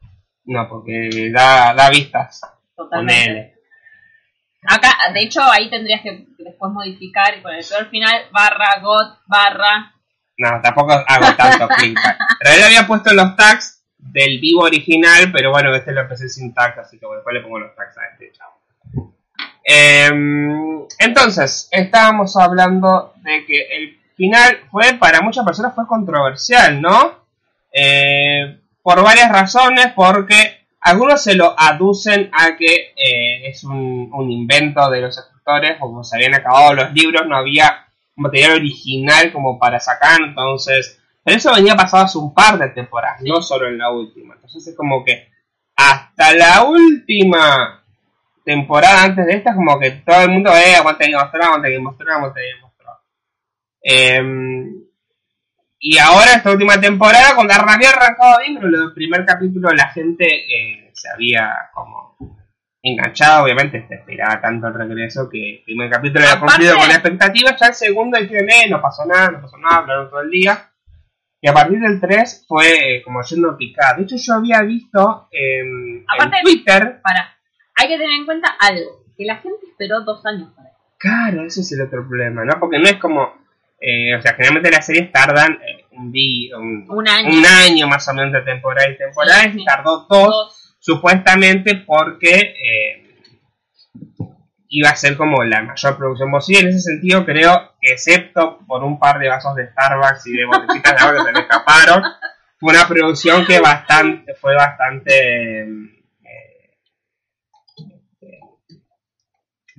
[0.45, 2.41] No, porque da, da vistas.
[2.75, 3.60] Con Totalmente.
[4.67, 9.19] Acá, de hecho, ahí tendrías que después modificar y poner el peor final, barra, got,
[9.25, 9.93] barra.
[10.37, 12.15] No, tampoco hago tanto clickbait.
[12.39, 16.53] En realidad había puesto los tags del vivo original, pero bueno, este lo empecé sin
[16.53, 19.13] tags, así que bueno, después le pongo los tags a este, chao.
[19.63, 27.25] Em, entonces, estábamos hablando de que el final fue, para muchas personas fue controversial, ¿no?
[27.73, 34.31] Eh, por varias razones, porque algunos se lo aducen a que eh, es un, un
[34.31, 39.59] invento de los escritores, como se habían acabado los libros, no había material original como
[39.59, 40.97] para sacar, entonces...
[41.23, 44.33] Pero eso venía pasado hace un par de temporadas, no solo en la última.
[44.33, 45.29] Entonces es como que
[45.75, 47.83] hasta la última
[48.43, 51.69] temporada antes de esta, como que todo el mundo, eh, aguanta Game of Thrones, aguanta
[51.69, 52.99] Game of Thrones, aguanta Game of Thrones.
[55.83, 60.25] Y ahora, esta última temporada, cuando había arrancado bien, pero el primer capítulo la gente
[60.27, 62.15] eh, se había como
[62.83, 66.93] enganchado, obviamente se esperaba tanto el regreso que el primer capítulo había cumplido con la
[66.93, 70.29] expectativa, ya el segundo dijeron, eh, no pasó nada, no pasó nada, hablaron todo el
[70.29, 70.67] día.
[71.43, 73.97] Y a partir del 3 fue eh, como yendo picado.
[73.97, 77.35] De hecho, yo había visto Aparte- en Twitter Para.
[77.75, 80.69] Hay que tener en cuenta algo, que la gente esperó dos años para.
[80.99, 82.59] Claro, ese es el otro problema, ¿no?
[82.59, 83.33] Porque no es como,
[83.81, 87.29] eh, o sea, generalmente las series tardan eh, un día, un, Un año.
[87.39, 89.65] un año más o menos de temporada y temporada, Sí, y sí.
[89.65, 90.75] tardó dos, Dos.
[90.79, 92.97] supuestamente porque eh,
[94.69, 96.61] iba a ser como la mayor producción posible.
[96.61, 100.45] En ese sentido, creo que excepto por un par de vasos de Starbucks y de
[100.45, 102.03] botellitas de agua que se me escaparon,
[102.59, 105.61] fue una producción que bastante, fue bastante...
[105.61, 105.67] eh,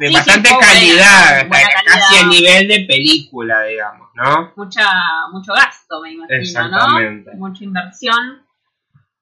[0.03, 2.23] de Sí, bastante calidad, buena casi calidad.
[2.25, 4.53] a nivel de película, digamos, ¿no?
[4.57, 4.91] Mucha,
[5.31, 6.69] mucho gasto, me imagino.
[6.69, 7.33] ¿no?
[7.37, 8.45] Mucha inversión.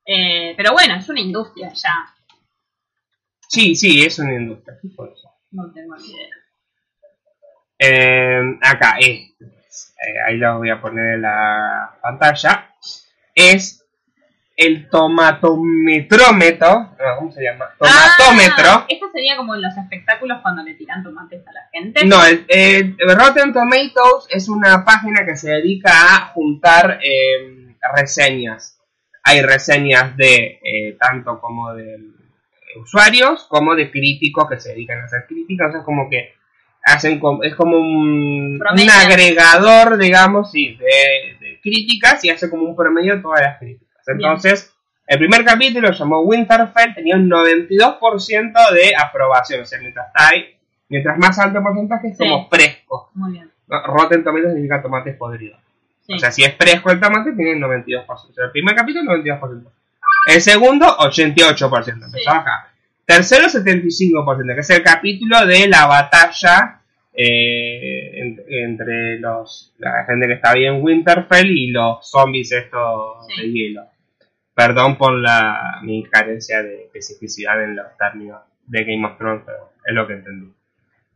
[0.07, 2.07] Eh, pero bueno, es una industria ya.
[3.47, 4.79] Sí, sí, es una industria.
[5.51, 6.29] No tengo ni idea.
[7.79, 9.45] Eh, acá, este.
[9.45, 12.75] Eh, ahí lo voy a poner en la pantalla.
[13.35, 13.80] Es
[14.61, 16.69] el tomatometrómetro.
[16.69, 17.71] no, ¿Cómo se llama?
[17.79, 18.69] Tomatómetro.
[18.69, 22.05] Ah, esto sería como en los espectáculos cuando le tiran tomates a la gente.
[22.05, 28.79] No, el, el Rotten Tomatoes es una página que se dedica a juntar eh, reseñas.
[29.23, 31.99] Hay reseñas de eh, tanto como de
[32.83, 35.71] usuarios como de críticos que se dedican a hacer críticas.
[35.71, 36.35] O sea, como que
[36.85, 42.77] hacen como, es como un, agregador, digamos, sí, de, de críticas y hace como un
[42.77, 43.90] promedio de todas las críticas.
[44.07, 44.73] Entonces,
[45.07, 49.63] el primer capítulo llamó Winterfell, tenía un 92% de aprobación.
[49.63, 50.57] O sea, mientras está ahí,
[50.89, 52.25] mientras más alto porcentaje es Sí.
[52.29, 53.11] como fresco.
[53.15, 53.51] Muy bien.
[53.69, 55.57] Rotten Tomatoes significa tomate podrido.
[56.07, 56.15] Sí.
[56.15, 58.33] O sea, si es fresco el tomate, tiene el 92%.
[58.33, 59.71] O sea, el primer capítulo, 92%.
[60.27, 62.05] El segundo, 88%.
[62.07, 62.37] Empezó Sí.
[62.37, 62.67] acá.
[63.07, 66.80] Tercero, 75%, que es el capítulo de la batalla
[67.13, 73.27] eh, en- entre los la gente que está ahí en Winterfell y los zombies estos
[73.29, 73.43] Sí.
[73.43, 73.83] de hielo.
[74.55, 79.73] Perdón por la mi carencia de especificidad en los términos de Game of Thrones, pero
[79.85, 80.53] es lo que entendí.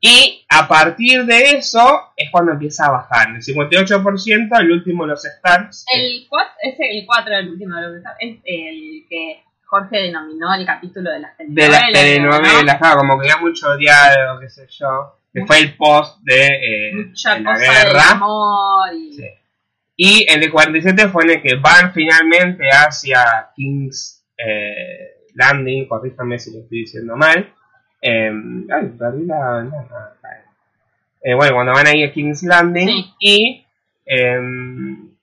[0.01, 3.29] Y a partir de eso es cuando empieza a bajar.
[3.35, 5.87] El 58%, el último los Starks.
[5.95, 10.55] El 4, es el 4 el último de los está- es el que Jorge denominó
[10.55, 11.81] el capítulo de las de telenovelas.
[11.81, 15.19] las telenovelas, claro, como que había mucho diálogo, qué sé yo.
[15.35, 18.21] Que fue el post de, eh, de la de guerra.
[18.95, 19.13] y...
[19.13, 19.25] Sí.
[19.97, 26.39] Y el de 47 fue en el que van finalmente hacia King's eh, Landing, corríjame
[26.39, 27.53] si lo estoy diciendo mal.
[28.01, 28.31] Eh,
[28.73, 29.63] ay, perdí la...
[29.65, 30.15] la- la-
[31.27, 33.15] eh, bueno, cuando van ahí a King's Landing Sí.
[33.19, 33.67] y...
[34.07, 34.41] eh,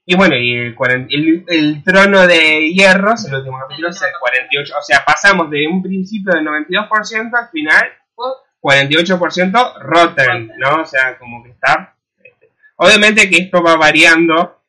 [0.04, 0.74] y bueno, y el,
[1.10, 4.74] el, el trono de hierro, el último capítulo, es el 48.
[4.76, 7.84] O sea, pasamos de un principio del 92% al final,
[8.62, 10.82] 48% rotten, ¿no?
[10.82, 11.94] O sea, como que está...
[12.22, 14.62] este, Obviamente que esto va variando.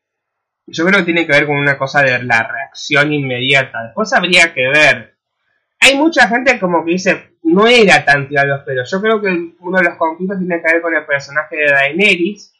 [0.65, 3.83] Yo creo que tiene que ver con una cosa de la reacción inmediata.
[3.83, 5.15] Después habría que ver.
[5.79, 8.89] Hay mucha gente como que dice, no era tan tirado los pelos.
[8.89, 9.27] Yo creo que
[9.59, 12.53] uno de los conflictos tiene que ver con el personaje de Daenerys,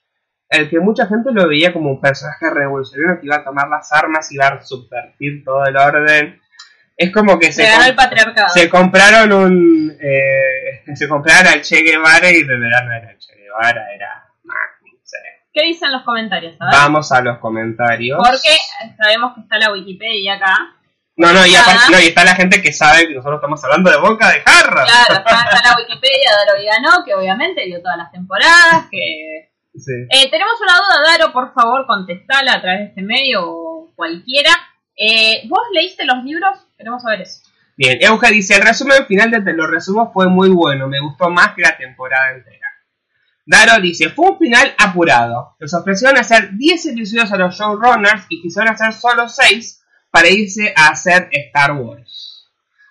[0.50, 3.92] el que mucha gente lo veía como un personaje revolucionario que iba a tomar las
[3.94, 6.40] armas y iba a subvertir todo el orden.
[6.98, 8.50] Es como que se, com- el patriarcado.
[8.50, 9.98] se compraron un...
[10.00, 10.53] eh,
[10.96, 14.30] se compraron al Che Guevara y de verdad no era el Che Guevara, era...
[15.04, 15.18] Sé.
[15.54, 16.56] ¿Qué dicen los comentarios?
[16.60, 16.76] A ver.
[16.76, 18.18] Vamos a los comentarios.
[18.18, 18.50] Porque
[18.98, 20.56] sabemos que está la Wikipedia acá.
[21.16, 23.92] No, no, y, aparte, no, y está la gente que sabe que nosotros estamos hablando
[23.92, 24.84] de boca de jarra.
[24.84, 29.52] Claro, está, está la Wikipedia, Daro Vigano, que obviamente vio todas las temporadas, que...
[29.76, 29.92] Sí.
[30.10, 34.52] Eh, tenemos una duda, Daro, por favor, contestala a través de este medio o cualquiera.
[34.96, 36.58] Eh, ¿Vos leíste los libros?
[36.78, 37.42] Queremos saber eso.
[37.76, 41.30] Bien, Euge dice, el resumen final de Te lo resumo fue muy bueno, me gustó
[41.30, 42.68] más que la temporada entera.
[43.46, 45.56] Daro dice, fue un final apurado.
[45.60, 50.74] Les ofrecieron hacer 10 episodios a los showrunners y quisieron hacer solo 6 para irse
[50.78, 52.34] a hacer Star Wars.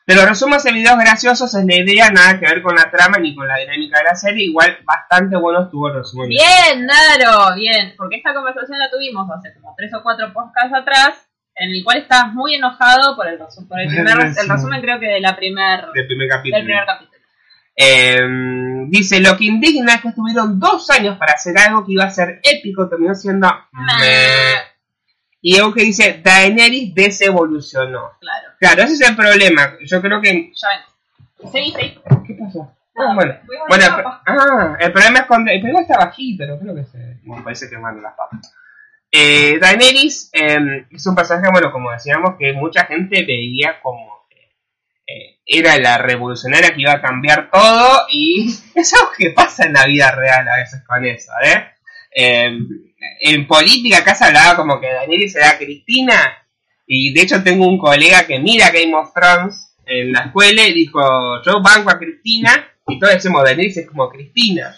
[0.04, 3.18] Te lo resumo en videos graciosos, es la idea, nada que ver con la trama
[3.18, 6.28] ni con la dinámica de la serie, igual bastante bueno estuvo el resumen.
[6.28, 7.94] Bien, Daro, bien.
[7.96, 11.98] Porque esta conversación la tuvimos hace como tres o cuatro podcasts atrás, en el cual
[11.98, 14.48] estabas muy enojado por el, resu- por el, primer, el Sí.
[14.48, 16.56] resumen, creo que de la primer, Del primer capítulo.
[16.56, 17.12] del primer capítulo.
[17.76, 18.20] Eh,
[18.88, 22.10] dice, lo que indigna es que estuvieron dos años para hacer algo que iba a
[22.10, 23.48] ser épico, terminó siendo...
[23.72, 24.70] meh.
[25.44, 28.12] Y Euge dice, Daenerys desevolucionó.
[28.20, 29.74] Claro, Claro, ese es el problema.
[29.84, 30.52] Yo creo que...
[30.54, 31.72] ya seguí.
[32.26, 32.72] ¿Qué pasó?
[32.94, 33.34] Ah, bueno,
[33.68, 33.90] bueno el,
[34.26, 35.48] ah, el problema es con...
[35.48, 37.16] El problema está bajito, no creo que se...
[37.24, 38.54] Bueno, parece que van las papas.
[39.14, 44.26] Eh, Daenerys eh, es un personaje, bueno, como decíamos, que mucha gente veía como...
[45.06, 49.74] eh, era la revolucionaria que iba a cambiar todo y es algo que pasa en
[49.74, 51.66] la vida real a veces con eso, ¿eh?
[52.14, 52.58] Eh,
[53.20, 56.46] en política acá se hablaba como que Daenerys era Cristina
[56.86, 60.72] y de hecho tengo un colega que mira Game of Thrones en la escuela y
[60.72, 64.76] dijo yo banco a Cristina y todos decimos Daenerys es como Cristina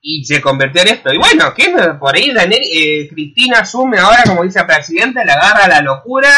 [0.00, 1.74] y se convirtió en esto y bueno, ¿qué?
[1.98, 6.30] por ahí Daenerys, eh, Cristina asume ahora como vicepresidenta, le agarra la locura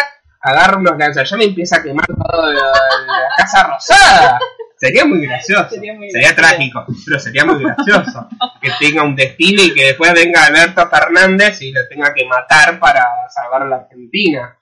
[0.42, 4.38] agarra unos lanzallamas y empieza a quemar toda la, la Casa Rosada
[4.78, 6.48] sería muy gracioso Sería muy sería gracioso.
[6.56, 8.28] trágico pero sería muy gracioso
[8.62, 12.78] que tenga un destino y que después venga Alberto Fernández y lo tenga que matar
[12.78, 14.56] para salvar a la Argentina.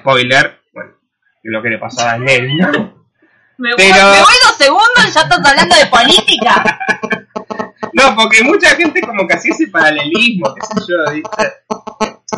[0.00, 0.90] Spoiler, bueno,
[1.42, 2.68] es lo que le pasó a Daniel, ¿no?
[3.58, 6.78] Me, Pero- voy, me voy dos segundos y ya estás hablando de política.
[7.98, 11.52] No, porque mucha gente como que hacía ese paralelismo, qué sé yo, ¿viste?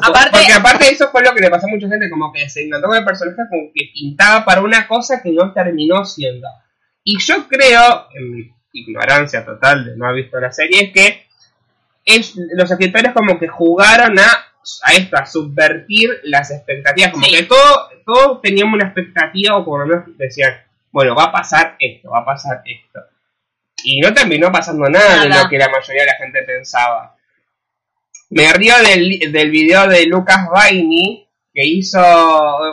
[0.02, 2.66] Aparte- Porque aparte eso fue lo que le pasó a mucha gente, como que se
[2.68, 6.46] notó que el personaje como que pintaba para una cosa que no terminó siendo.
[7.04, 11.26] Y yo creo, en mi ignorancia total de no haber visto la serie, es que
[12.04, 14.24] es, los escritores como que jugaron a,
[14.84, 17.32] a esto, a subvertir las expectativas, como Sí.
[17.32, 20.52] que todo, todos teníamos una expectativa o por lo menos decían,
[20.92, 23.00] bueno, va a pasar esto, va a pasar esto.
[23.84, 27.16] Y no terminó pasando nada, de lo que la mayoría de la gente pensaba.
[28.30, 32.00] Me río del, del video de Lucas Vaini, que hizo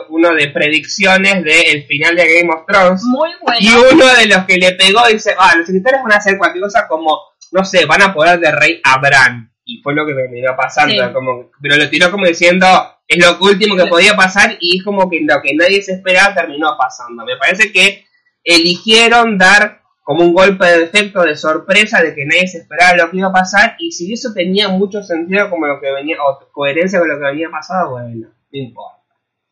[0.08, 3.02] uno de predicciones del final de Game of Thrones.
[3.04, 3.58] Muy bueno.
[3.60, 6.62] Y uno de los que le pegó dice, ah, los escritores van a hacer cualquier
[6.62, 7.18] cosa como,
[7.52, 9.52] no sé, van a poder de rey Abraham.
[9.64, 11.06] Y fue lo que terminó pasando.
[11.06, 11.12] Sí.
[11.12, 12.66] Como, pero lo tiró como diciendo,
[13.06, 16.34] es lo último que podía pasar y es como que lo que nadie se esperaba
[16.34, 17.24] terminó pasando.
[17.24, 18.06] Me parece que
[18.44, 23.10] eligieron dar como un golpe de efecto de sorpresa de que nadie se esperaba lo
[23.10, 26.50] que iba a pasar y si eso tenía mucho sentido como lo que venía, o
[26.50, 29.02] coherencia con lo que venía pasado, bueno, no importa.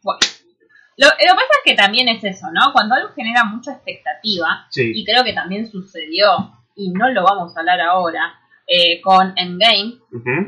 [0.02, 0.18] Bueno.
[0.96, 2.72] Lo, que pasa es que también es eso, ¿no?
[2.72, 4.92] Cuando algo genera mucha expectativa, Sí.
[4.94, 6.26] y creo que también sucedió,
[6.74, 8.32] y no lo vamos a hablar ahora,
[8.66, 9.98] eh, con Endgame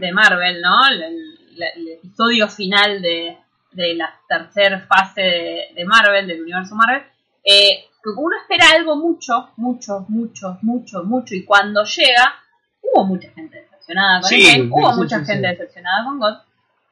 [0.00, 0.88] de Marvel, ¿no?
[0.90, 3.36] El, el- el episodio final de,
[3.72, 7.02] de la tercera fase de, de Marvel, del universo Marvel,
[7.44, 7.84] eh,
[8.16, 12.34] uno espera algo mucho, mucho, mucho, mucho, mucho, y cuando llega,
[12.82, 16.34] hubo mucha gente decepcionada con Sí, Endgame, hubo sí, mucha sí, gente decepcionada con God,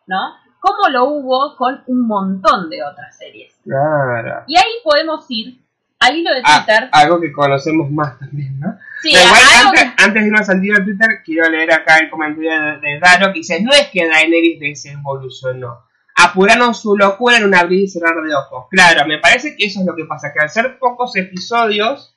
[0.07, 0.35] ¿no?
[0.61, 3.55] Como lo hubo con un montón de otras series.
[3.63, 4.43] Claro.
[4.49, 5.61] Y ahí podemos ir
[6.01, 6.89] al hilo de Ah, Twitter.
[6.93, 8.77] algo que conocemos más también, ¿no?
[9.01, 11.99] sí, Pero igual, antes, que- antes de irnos al tiro de Twitter, quiero leer acá
[11.99, 15.86] el comentario de, de Daro que dice: No es que Daenerys desinvolucionó,
[16.17, 18.67] apuraron su locura en un abrir y cerrar de ojos.
[18.71, 22.15] Claro, me parece que eso es lo que pasa, que al ser pocos episodios,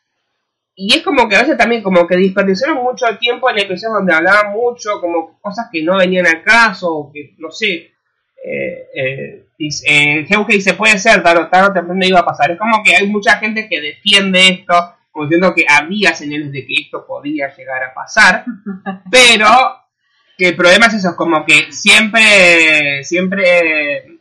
[0.76, 4.14] y es como que a veces también como que desperdiciaron mucho tiempo en episodios donde
[4.14, 7.92] hablaban mucho, como cosas que no venían al caso, o que no sé.
[8.42, 9.86] Eh, eh, dice-
[10.24, 12.52] eh, puede ser, tarde o tarde temprano iba a pasar.
[12.52, 16.66] Es como que hay mucha gente que defiende esto, como diciendo que había señales de
[16.66, 18.46] que esto podía llegar a pasar,
[19.12, 19.46] pero
[20.40, 24.20] que el problema es eso, es como que siempre, siempre, eh,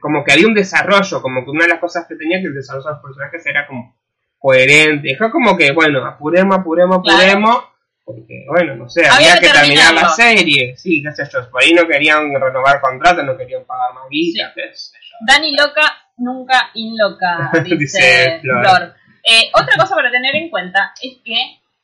[0.00, 2.54] como que había un desarrollo, como que una de las cosas que tenía que el
[2.54, 3.94] desarrollo de los personajes era como
[4.38, 5.14] coherente.
[5.16, 7.18] Fue como que, bueno, apuremos, apuremos, Claro.
[7.18, 7.64] apuremos.
[8.04, 10.74] Porque, bueno, no sé, Había había, que terminar la serie.
[10.78, 11.50] Sí, qué sé yo.
[11.50, 15.16] Por ahí no querían renovar contrato, no querían pagar más guita, qué sé yo.
[15.26, 15.82] Dani loca,
[16.16, 18.60] nunca inloca, dice, Dice Flor.
[18.64, 18.94] Flor.
[19.30, 21.36] Eh, otra cosa para tener en cuenta es que,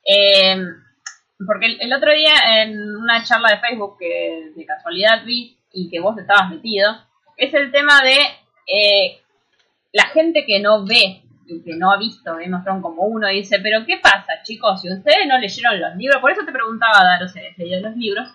[0.06, 0.56] eh,
[1.46, 6.00] porque el, otro día en una charla de Facebook que de casualidad vi y que
[6.00, 6.92] vos estabas metido,
[7.37, 8.16] es el tema de
[8.66, 9.20] eh,
[9.92, 13.37] la gente que no ve y que no ha visto Game of como uno y
[13.37, 14.80] dice, pero ¿qué pasa chicos?
[14.80, 17.40] Si ustedes no leyeron los libros, por eso te preguntaba, Daro, si
[17.80, 18.28] los libros,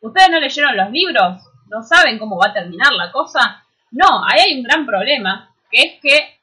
[0.00, 1.42] ¿ustedes no leyeron los libros?
[1.68, 3.64] ¿No saben cómo va a terminar la cosa?
[3.90, 6.40] No, ahí hay un gran problema, que es que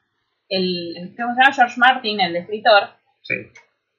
[0.50, 1.56] el, ¿cómo se llama?
[1.56, 2.90] George Martin, el escritor,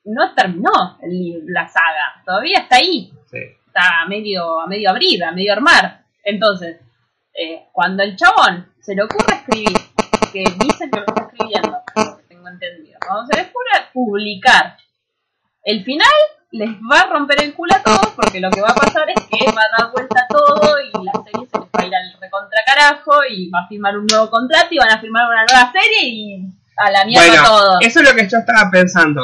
[0.04, 3.38] no terminó el la saga, todavía está ahí, sí.
[3.66, 6.04] está a medio, a medio abrir, a medio armar.
[6.22, 6.80] Entonces,
[7.34, 9.76] eh, cuando el chabón se le ocurre escribir,
[10.32, 13.88] que dice que lo está escribiendo, por lo que tengo entendido, cuando se le ocurre
[13.92, 14.76] publicar
[15.62, 16.12] el final,
[16.50, 19.16] les va a romper el culo a todos, porque lo que va a pasar es
[19.24, 22.20] que va a dar vuelta todo y la serie se les va a ir al
[22.20, 25.72] recontra carajo y va a firmar un nuevo contrato y van a firmar una nueva
[25.72, 27.78] serie y a la mierda Bueno, todo.
[27.80, 29.22] eso es lo que yo estaba pensando.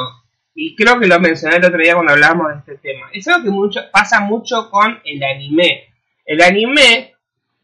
[0.63, 3.07] Y creo que lo mencioné el otro día cuando hablábamos de este tema.
[3.11, 5.85] Es algo que mucho, pasa mucho con el anime.
[6.23, 7.15] El anime,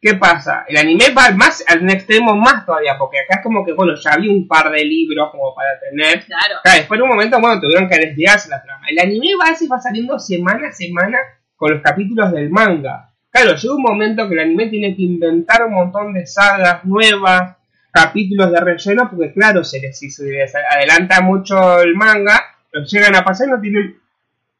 [0.02, 0.66] ¿qué pasa?
[0.68, 3.94] El anime va más al un extremo más todavía, porque acá es como que, bueno,
[3.94, 6.26] ya había un par de libros como para tener.
[6.26, 6.56] Claro.
[6.64, 8.88] Claro, después en un momento, bueno, tuvieron que desviarse la trama.
[8.90, 11.20] El anime va, así, va saliendo semana a semana
[11.56, 13.14] con los capítulos del manga.
[13.30, 17.58] Claro, llega un momento que el anime tiene que inventar un montón de sagas nuevas,
[17.92, 23.16] capítulos de relleno, porque claro, se les, se les adelanta mucho el manga, los llegan
[23.16, 24.00] a pasar y no tienen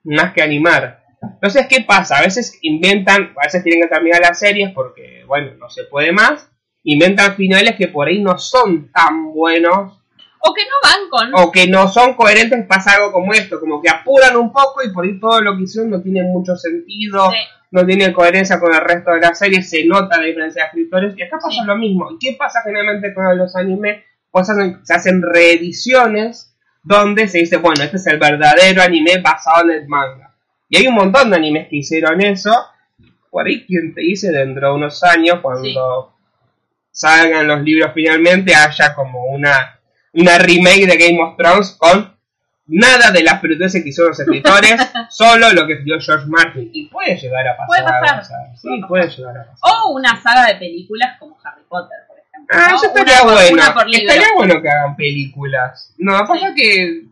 [0.04, 1.04] más que animar.
[1.22, 2.18] Entonces, ¿qué pasa?
[2.20, 6.12] A veces inventan, a veces tienen que terminar las series porque, bueno, no se puede
[6.12, 6.50] más,
[6.84, 10.00] inventan finales que por ahí no son tan buenos
[10.40, 11.44] O que no van con...
[11.44, 14.94] o que no son coherentes, pasa algo como esto, como que apuran un poco y
[14.94, 17.38] por ahí todo lo que hicieron no tiene mucho sentido, Sí.
[17.72, 21.14] no tiene coherencia con el resto de la serie, se nota la diferencia de escritores
[21.18, 21.66] y acá pasa Sí.
[21.66, 22.12] lo mismo.
[22.12, 24.04] ¿Y qué pasa generalmente con los animes?
[24.32, 24.48] Pues
[24.84, 29.88] se hacen reediciones donde se dice, bueno, este es el verdadero anime basado en el
[29.88, 30.34] manga.
[30.70, 32.54] Y hay un montón de animes que hicieron eso.
[33.30, 36.14] Por ahí quien te dice dentro de unos años, cuando
[36.92, 39.80] salgan los libros finalmente, haya como una,
[40.14, 42.18] una remake de Game of Thrones con
[42.68, 44.76] nada de las pelotudeces que hicieron los escritores,
[45.10, 46.70] solo lo que escribió George Martin.
[46.74, 47.68] Y puede llegar a pasar.
[47.68, 48.20] Puede pasar.
[48.20, 49.72] o sea, sí, Puede llegar a pasar.
[49.72, 51.98] O una saga de películas como Harry Potter.
[52.50, 52.76] Ah, ¿no?
[52.78, 53.54] eso estaría bueno.
[53.54, 54.08] una por libro.
[54.14, 55.94] Estaría bueno que hagan películas.
[55.98, 57.04] No, pasa que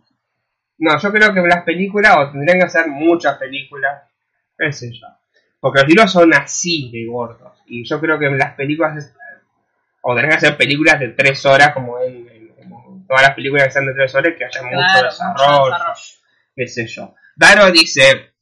[0.77, 4.03] No, yo creo que las películas, o tendrían que hacer muchas películas,
[4.57, 5.07] qué sé yo.
[5.59, 7.53] Porque los libros son así de gordos.
[7.67, 9.13] Y yo creo que las películas,
[10.01, 13.65] o tendrían que hacer películas de tres horas, como en, en- como todas las películas
[13.65, 15.99] que sean de tres horas, que haya mucho Claro, mucho desarrollo, desarrollo.
[16.55, 17.15] qué sé yo.
[17.35, 18.33] Daro dice,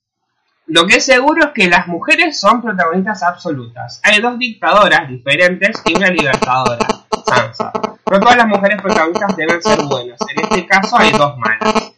[0.68, 4.00] lo que es seguro es que las mujeres son protagonistas absolutas.
[4.04, 6.86] Hay dos dictadoras diferentes y una libertadora,
[7.26, 7.72] Sansa.
[8.10, 10.20] No todas las mujeres protagonistas deben ser buenas.
[10.30, 11.94] En este caso hay dos malas.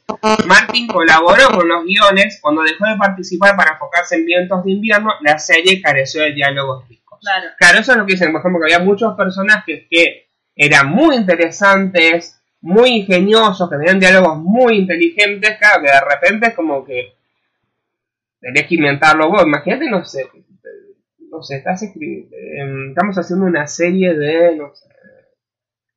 [0.47, 2.39] Martin colaboró con los guiones.
[2.41, 6.87] Cuando dejó de participar para enfocarse en Vientos de Invierno, la serie careció de diálogos
[6.87, 7.19] ricos.
[7.21, 7.47] Claro.
[7.57, 11.15] Claro, eso es lo que dicen, por ejemplo, que había muchos personajes que eran muy
[11.15, 17.14] interesantes, muy ingeniosos, que tenían diálogos muy inteligentes, claro, que de repente es como que
[18.53, 19.43] tenés que inventarlo vos.
[19.45, 20.25] Imagínate, no sé,
[21.31, 24.87] no sé, estás em, estamos haciendo una serie de, no sé,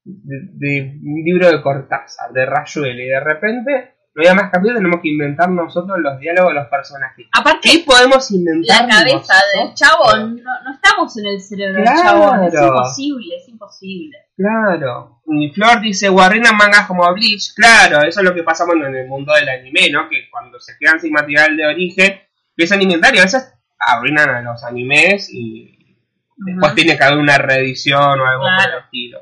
[0.05, 4.79] de, de un libro de Cortázar, de Rayuela, y de repente no había más capítulos,
[4.79, 7.27] tenemos que inventar nosotros los diálogos de los personajes.
[7.39, 8.89] Aparte, ¿Qué podemos inventar?
[8.89, 12.03] la cabeza del chabón, no, no estamos en el cerebro del Claro.
[12.03, 12.45] chabón.
[12.45, 14.17] Es imposible, es imposible.
[14.37, 15.21] Claro.
[15.27, 17.53] Y Flor dice, guardinan mangas como Bleach.
[17.55, 20.09] Claro, eso es lo que pasa bueno, en el mundo del anime, ¿no?
[20.09, 22.21] Que cuando se quedan sin material de origen,
[22.59, 25.97] empiezan a inventar y a veces arruinan a los animes y
[26.39, 28.79] después tiene que haber una reedición o algo por Claro.
[28.79, 29.21] el estilo.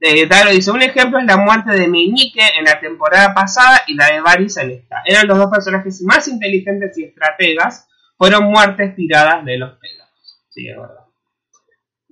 [0.00, 3.94] Eh, Taro dice, un ejemplo es la muerte de Meñique en la temporada pasada y
[3.94, 4.96] la de Varys en esta.
[5.06, 10.08] Eran los dos personajes más inteligentes y estrategas, fueron muertes tiradas de los pelos.
[10.50, 11.04] Sí, es verdad.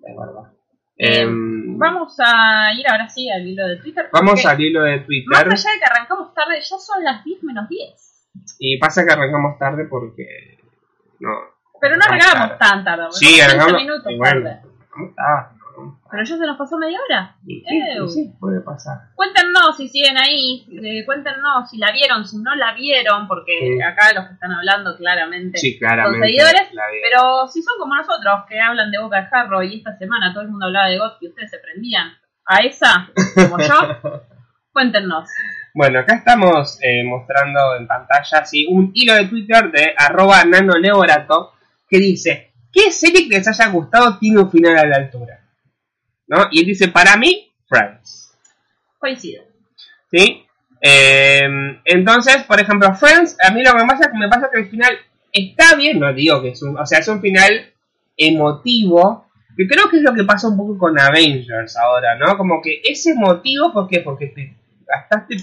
[0.07, 0.53] Es verdad.
[0.97, 4.09] Em, Vamos a ir ahora sí al hilo de Twitter.
[4.13, 5.33] Vamos al hilo de Más Twitter.
[5.51, 8.04] allá de que arrancamos tarde, ya son las 10 menos 10.
[8.59, 10.59] Y pasa que arrancamos tarde porque.
[11.21, 11.31] No.
[11.81, 13.05] Pero no arrancamos tan tarde.
[13.13, 13.83] Sí, 15 arrancamos.
[13.83, 14.51] minutos y bueno, tarde.
[14.61, 16.01] arrancamos tarde, ¿no?
[16.11, 17.37] Pero ya se nos pasó media hora.
[17.45, 17.65] Sí,
[18.09, 18.97] sí, puede pasar.
[19.17, 23.83] Cuéntenos si siguen ahí, eh, cuéntenos si la vieron, si no la vieron, porque Sí.
[23.83, 26.19] acá los que están hablando claramente Sí, claramente.
[26.21, 26.69] son seguidores,
[27.03, 30.45] pero si son como nosotros, que hablan de Boca de Jarro y esta semana todo
[30.45, 32.13] el mundo hablaba de GOT y ustedes se prendían
[32.47, 33.75] a esa, como yo,
[34.73, 35.29] cuéntenos.
[35.77, 41.55] Bueno, acá estamos eh, mostrando en pantalla sí, un hilo de Twitter de arroba nanoleorato
[41.89, 45.41] que dice, ¿qué serie que les haya gustado tiene un final a la altura?
[46.29, 46.47] ¿No?
[46.53, 48.39] Y él dice, para mí, Friends.
[49.01, 49.43] Coincido.
[50.13, 50.47] ¿Sí?
[50.81, 54.69] Eh, entonces, por ejemplo, Friends, a mí lo que me pasa, me pasa que el
[54.69, 54.97] final
[55.33, 57.73] está bien, no digo que es un, o sea, es un final
[58.17, 62.37] emotivo, que creo que es lo que pasa un poco con Avengers ahora, ¿no?
[62.37, 63.99] Como que es emotivo, ¿por qué?
[64.03, 64.55] Porque te
[64.87, 65.37] gastaste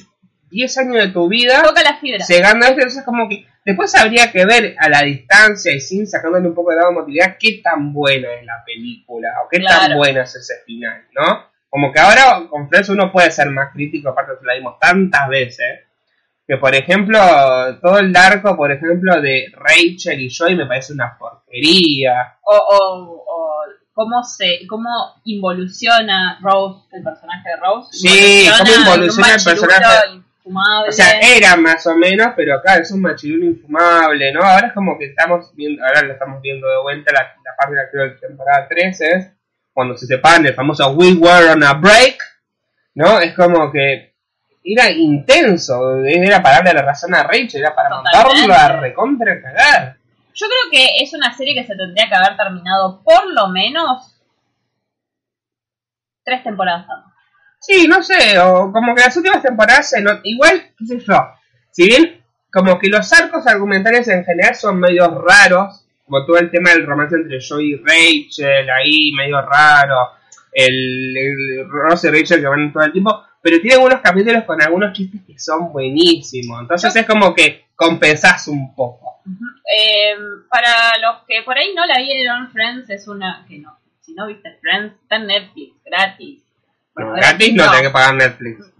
[0.51, 2.23] 10 años de tu vida Toca la fibra.
[2.27, 6.07] llegando a esto, entonces como que después habría que ver a la distancia y sin
[6.07, 9.95] sacándole un poco de la emotividad qué tan buena es la película o qué tan
[9.97, 11.49] buena es ese final, ¿no?
[11.69, 15.29] Como que ahora con Friends uno puede ser más crítico, aparte que la vimos tantas
[15.29, 15.79] veces,
[16.45, 17.17] que por ejemplo
[17.81, 22.35] todo el arco, por ejemplo, de Rachel y Joey me parece una porquería.
[22.41, 23.51] O, o, o
[23.93, 24.89] cómo se cómo
[25.23, 27.87] involuciona Rose, el personaje de Rose.
[27.91, 30.21] Sí, cómo en un involuciona el personaje.
[30.43, 30.89] Infumable.
[30.89, 34.41] O sea, era más o menos, pero acá es un machirulo infumable, ¿no?
[34.43, 37.75] Ahora es como que estamos viendo, ahora lo estamos viendo de vuelta, la, la parte
[37.75, 39.31] de la creo temporada 13 es
[39.73, 42.17] cuando se separan el famoso We Were on a Break,
[42.95, 43.19] ¿no?
[43.19, 44.13] Es como que
[44.63, 48.47] era intenso, era para darle la razón a Rachel, era para Totalmente.
[48.47, 49.97] mandarlo a recontra cagar.
[50.33, 54.15] Yo creo que es una serie que se tendría que haber terminado por lo menos
[56.23, 57.10] tres temporadas antes.
[57.61, 61.13] Sí, no sé, o como que las últimas temporadas se not- igual, qué sé yo,
[61.71, 62.21] si bien
[62.51, 66.85] como que los arcos argumentales en general son medio raros, como todo el tema del
[66.87, 70.09] romance entre Joey y Rachel, ahí medio raro,
[70.51, 74.61] el, el Ross y Rachel que van todo el tiempo, pero tiene algunos capítulos con
[74.61, 79.21] algunos chistes que son buenísimos, entonces es como que compensás un poco.
[79.77, 80.13] Eh,
[80.49, 83.45] para los que por ahí no la vieron, Friends es una.
[83.47, 83.77] que no.
[84.01, 86.41] Si no viste Friends, está en Netflix, gratis.
[86.93, 88.73] Bueno, Gratis no tenés que pagar Netflix.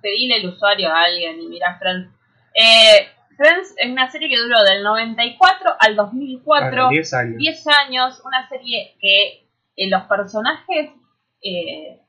[0.00, 2.10] Pedile el usuario a alguien y mira Friends.
[2.54, 6.70] Eh, Friends es una serie que duró del 94 al 2004.
[6.70, 7.36] Para 10 años.
[7.38, 10.90] 10 años, una serie que eh, los personajes
[11.42, 12.00] eh,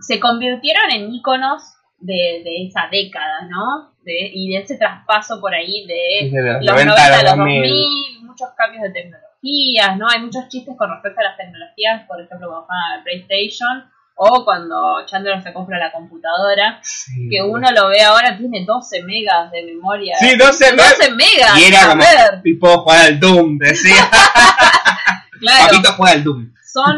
[0.00, 1.62] se convirtieron en íconos
[1.98, 3.94] de, de esa década, ¿no?
[4.04, 7.08] De, y de ese traspaso por ahí de Desde los los 90 90 a a
[7.08, 7.62] los los 2000.
[7.62, 10.06] 2000, muchos cambios de tecnologías, ¿no?
[10.08, 14.44] Hay muchos chistes con respecto a las tecnologías, por ejemplo, cuando juegan al PlayStation o
[14.44, 17.28] cuando Chandler se compra la computadora, Sí.
[17.28, 20.16] que uno lo ve ahora, tiene 12 megas de memoria.
[20.18, 20.98] Sí, 12 megas.
[20.98, 21.58] 12 megas.
[21.58, 24.08] Y era como, ver, y puedo jugar al Doom, decía.
[25.40, 25.66] claro.
[25.68, 26.52] Papito juega al Doom.
[26.64, 26.96] son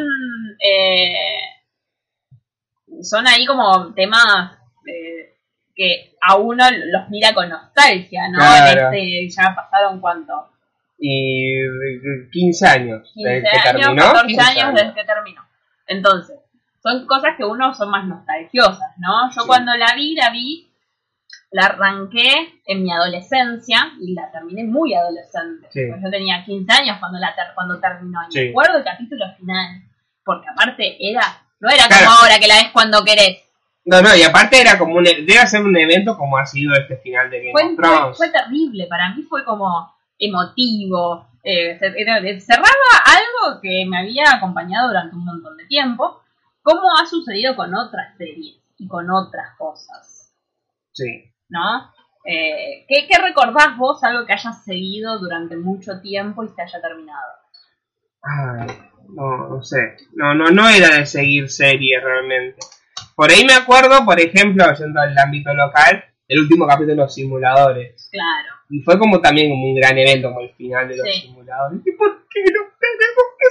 [0.62, 1.14] eh,
[3.02, 4.52] son ahí como temas
[4.86, 5.36] eh,
[5.74, 8.38] que a uno los mira con nostalgia, ¿no?
[8.38, 8.90] Claro.
[8.90, 10.32] Este, ya pasaron cuánto,
[10.98, 14.02] Y eh, 15 años 15 desde que años, terminó.
[14.02, 15.42] 14 15 años desde que terminó.
[15.86, 16.36] Entonces,
[16.86, 19.28] son cosas que uno son más nostalgiosas, ¿no?
[19.34, 19.46] Yo Sí.
[19.46, 20.70] cuando la vi, la vi,
[21.50, 25.68] la arranqué en mi adolescencia y la terminé muy adolescente.
[25.70, 25.80] Sí.
[25.88, 28.20] Pues yo tenía 15 años cuando la ter- cuando terminó.
[28.28, 28.38] Y Sí.
[28.40, 29.82] me acuerdo el capítulo final,
[30.24, 31.22] porque aparte era,
[31.60, 32.06] no era Claro.
[32.06, 33.42] como ahora que la ves cuando querés.
[33.84, 36.96] No, no, y aparte era como un, debe ser un evento como ha sido este
[36.98, 38.16] final de Game Fue, of Thrones.
[38.16, 42.66] fue terrible, para mí fue como emotivo, eh, cerraba
[43.04, 46.20] algo que me había acompañado durante un montón de tiempo,
[46.66, 50.32] como ha sucedido con otras series y con otras cosas,
[50.92, 51.32] Sí.
[51.48, 51.92] ¿no?
[52.24, 56.80] Eh, ¿qué, ¿Qué recordás vos, algo que hayas seguido durante mucho tiempo y se haya
[56.80, 57.32] terminado?
[58.22, 58.66] Ay,
[59.14, 59.96] no, no sé.
[60.14, 62.58] No, no, no era de seguir series realmente.
[63.14, 67.14] Por ahí me acuerdo, por ejemplo, yendo al ámbito local, el último capítulo de los
[67.14, 68.08] simuladores.
[68.10, 68.54] Claro.
[68.70, 71.20] Y fue como también como un gran evento, como el final de los Sí.
[71.28, 71.80] simuladores.
[71.86, 73.48] ¿Y por qué nos tenemos que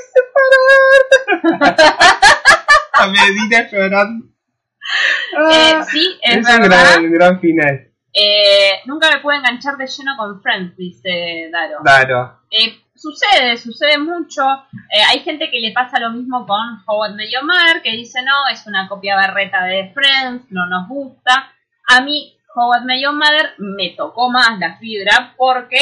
[1.71, 1.75] separar?
[3.01, 4.25] A Medina llorando.
[4.27, 6.91] Eh, Ah, sí, es, es un verdad.
[6.99, 7.91] gran, gran final.
[8.13, 11.79] Eh, nunca me pude enganchar de lleno con Friends, dice Daro.
[11.83, 12.39] Claro.
[12.51, 14.41] Eh, sucede, sucede mucho.
[14.89, 18.47] Eh, hay gente que le pasa lo mismo con Howard Medio Mother, que dice, no,
[18.51, 21.51] es una copia barreta de Friends, no nos gusta.
[21.89, 25.79] A mí, Howard Medio Mother me tocó más la fibra porque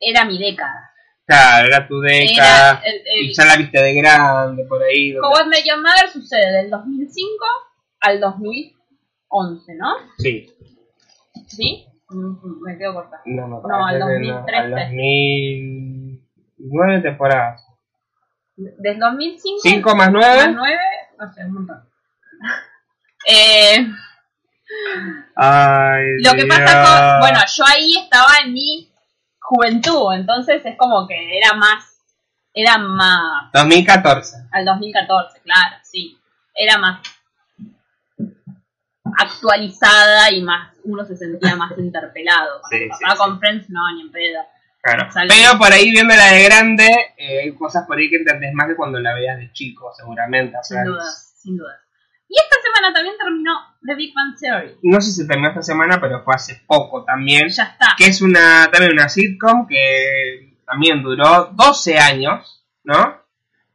[0.00, 0.90] era mi década.
[1.32, 2.34] Claro, era tu Y
[3.34, 5.12] ya la viste de grande por ahí.
[5.12, 5.28] donde-
[5.76, 7.44] Mother sucede del 2005
[8.00, 9.94] al 2011, ¿no?
[10.18, 10.52] Sí.
[11.48, 11.86] ¿Sí?
[12.08, 13.20] Mm, Me quedo corta.
[13.24, 14.56] No, no, No, al parece que 2013.
[14.56, 17.66] Al 2009 temporadas.
[18.56, 20.52] Desde 2005 5 más más 9.
[20.54, 20.78] 9,
[21.18, 21.88] no sé, un montón.
[23.28, 23.86] Eh,
[25.36, 26.88] Ay, Lo que pasa Dios.
[26.88, 28.91] con, bueno, yo ahí estaba en mi
[29.42, 31.84] juventud, entonces es como que era más,
[32.54, 34.36] era más, 2014.
[34.50, 36.18] al 2014, claro, sí,
[36.54, 37.00] era más
[39.18, 42.60] actualizada y más, uno se sentía más interpelado.
[42.60, 44.40] Cuando Sí, con Friends, no, ni en pedo.
[44.82, 45.08] Claro.
[45.28, 48.74] Pero por ahí viéndola de grande, eh, hay cosas por ahí que entendés más que
[48.74, 50.56] cuando la veas de chico, seguramente.
[50.56, 51.81] o Sin duda, sin duda.
[52.34, 53.52] Y esta semana también terminó
[53.86, 54.78] The Big Bang Theory.
[54.84, 57.48] No sé si terminó esta semana, pero fue hace poco también.
[57.50, 57.94] Ya está.
[57.98, 63.20] que es una también una sitcom que también duró 12 años, ¿no?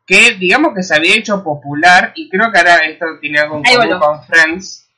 [0.08, 3.64] Que digamos que se había hecho popular y creo que ahora esto tiene algo en
[4.00, 4.90] con Friends.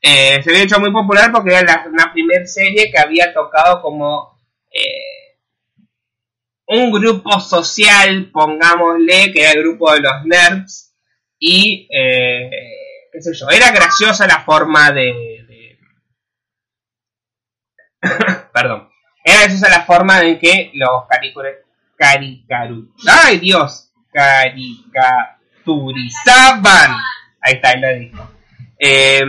[0.00, 3.82] Eh, se había hecho muy popular porque era la- una primer serie que había tocado
[3.82, 4.40] como
[4.70, 5.36] eh,
[6.68, 10.94] un grupo social, pongámosle, que era el grupo de los nerds
[11.38, 12.50] y eh,
[13.50, 15.76] era graciosa la forma de-
[18.52, 18.88] perdón,
[19.24, 21.62] era graciosa la forma en que los caricure-
[21.96, 26.90] caricaru, ay Dios, caricaturizaban,
[27.40, 28.30] ahí está, ahí lo dijo,
[28.78, 29.22] Eh,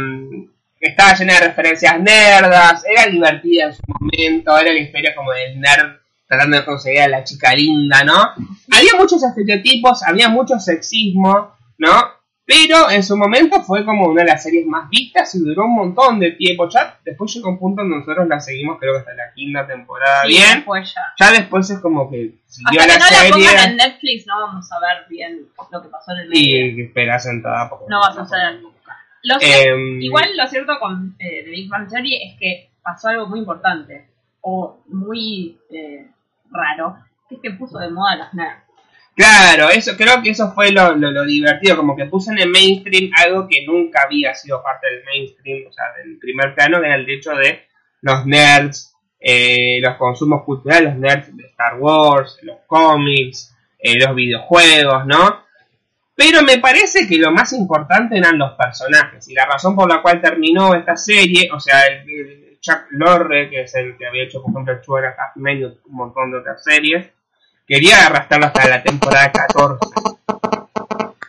[0.79, 5.59] estaba llena de referencias nerdas, era divertida en su momento, era la historia como del
[5.59, 8.33] nerd tratando de conseguir a la chica linda, ¿no?
[8.71, 12.22] Había muchos estereotipos, había mucho sexismo, ¿no?
[12.45, 15.75] Pero en su momento fue como una de las series más vistas y duró un
[15.75, 16.67] montón de tiempo.
[16.67, 20.23] Ya después llegó un punto donde nosotros la seguimos, creo que hasta la quinta temporada.
[20.23, 20.65] Sí, bien.
[20.65, 21.01] ya.
[21.17, 24.27] Ya después es como que siguió Hasta que la no la serie pongan en Netflix
[24.27, 26.65] no vamos a ver bien lo que pasó en el medio.
[26.65, 27.69] y esperá sentada.
[27.69, 28.97] porque No va a suceder nunca.
[29.23, 33.27] Lo Em, Igual lo cierto con eh, The Big Bang Theory es que pasó algo
[33.27, 34.09] muy importante
[34.41, 36.07] o muy eh,
[36.51, 36.97] raro,
[37.29, 38.63] que es que puso de moda las nerds.
[39.15, 42.49] Claro, eso creo que eso fue lo, lo, lo divertido, como que puso en el
[42.49, 46.87] mainstream algo que nunca había sido parte del mainstream, o sea, del primer plano, que
[46.87, 47.63] era el hecho de
[48.01, 54.15] los nerds, eh, los consumos culturales, los nerds de Star Wars, los cómics, eh, los
[54.15, 55.43] videojuegos, ¿no?
[56.15, 60.01] Pero me parece que lo más importante eran los personajes, y la razón por la
[60.01, 64.41] cual terminó esta serie, o sea, el, Chuck Lorre, que es el que había hecho,
[64.41, 67.11] por ejemplo, a Half Men y un montón de otras series,
[67.67, 69.79] quería arrastrarlo hasta la temporada 14.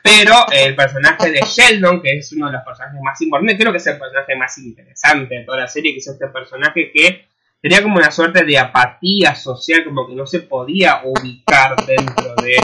[0.02, 3.78] Pero el personaje de Sheldon, que es uno de los personajes más importantes, creo que
[3.78, 7.26] es el personaje más interesante de toda la serie, que es este personaje que
[7.60, 12.56] tenía como una suerte de apatía social, como que no se podía ubicar dentro de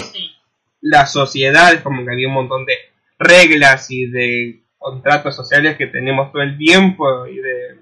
[0.83, 2.75] la sociedad, como que había un montón de
[3.18, 7.81] reglas y de contratos sociales que tenemos todo el tiempo y de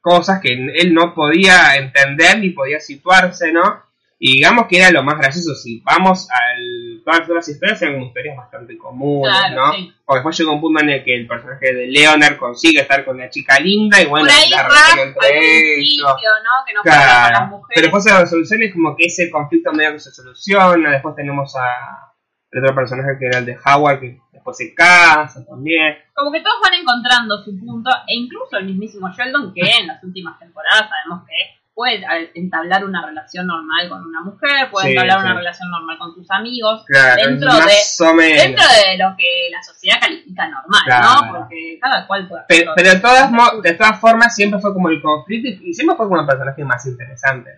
[0.00, 3.87] cosas que él no podía entender ni podía situarse, ¿no?
[4.20, 5.54] Y digamos que era lo más gracioso.
[5.54, 9.72] Si vamos al todas las historias eran historias bastante comunes, Claro, ¿no?
[9.72, 9.92] sí.
[10.04, 13.16] Porque después llega un punto en el que el personaje de Leonard consigue estar con
[13.16, 16.02] la chica linda y bueno, Por ahí la rap entre ellos.
[16.04, 16.64] ¿no?
[16.66, 17.46] Que no pasa con las Claro.
[17.46, 17.72] mujeres.
[17.74, 20.90] Pero después la resolución es como que ese conflicto medio que se soluciona.
[20.90, 22.12] Después tenemos a
[22.50, 25.96] el otro personaje que era el de Howard, que después se casa también.
[26.14, 30.02] Como que todos van encontrando su punto, e incluso el mismísimo Sheldon, que en las
[30.02, 34.92] últimas temporadas sabemos que puede eh, entablar una relación normal con una mujer, puede Sí,
[34.94, 35.24] entablar sí.
[35.26, 40.00] una relación normal con sus amigos, Claro, dentro de dentro de lo que la sociedad
[40.00, 41.08] califica normal, Claro.
[41.22, 41.32] ¿no?
[41.38, 44.88] Porque cada cual puede hacer Pero, de, todas mo- de todas formas siempre fue como
[44.88, 47.50] el conflicto y y siempre fue como el personaje más interesante.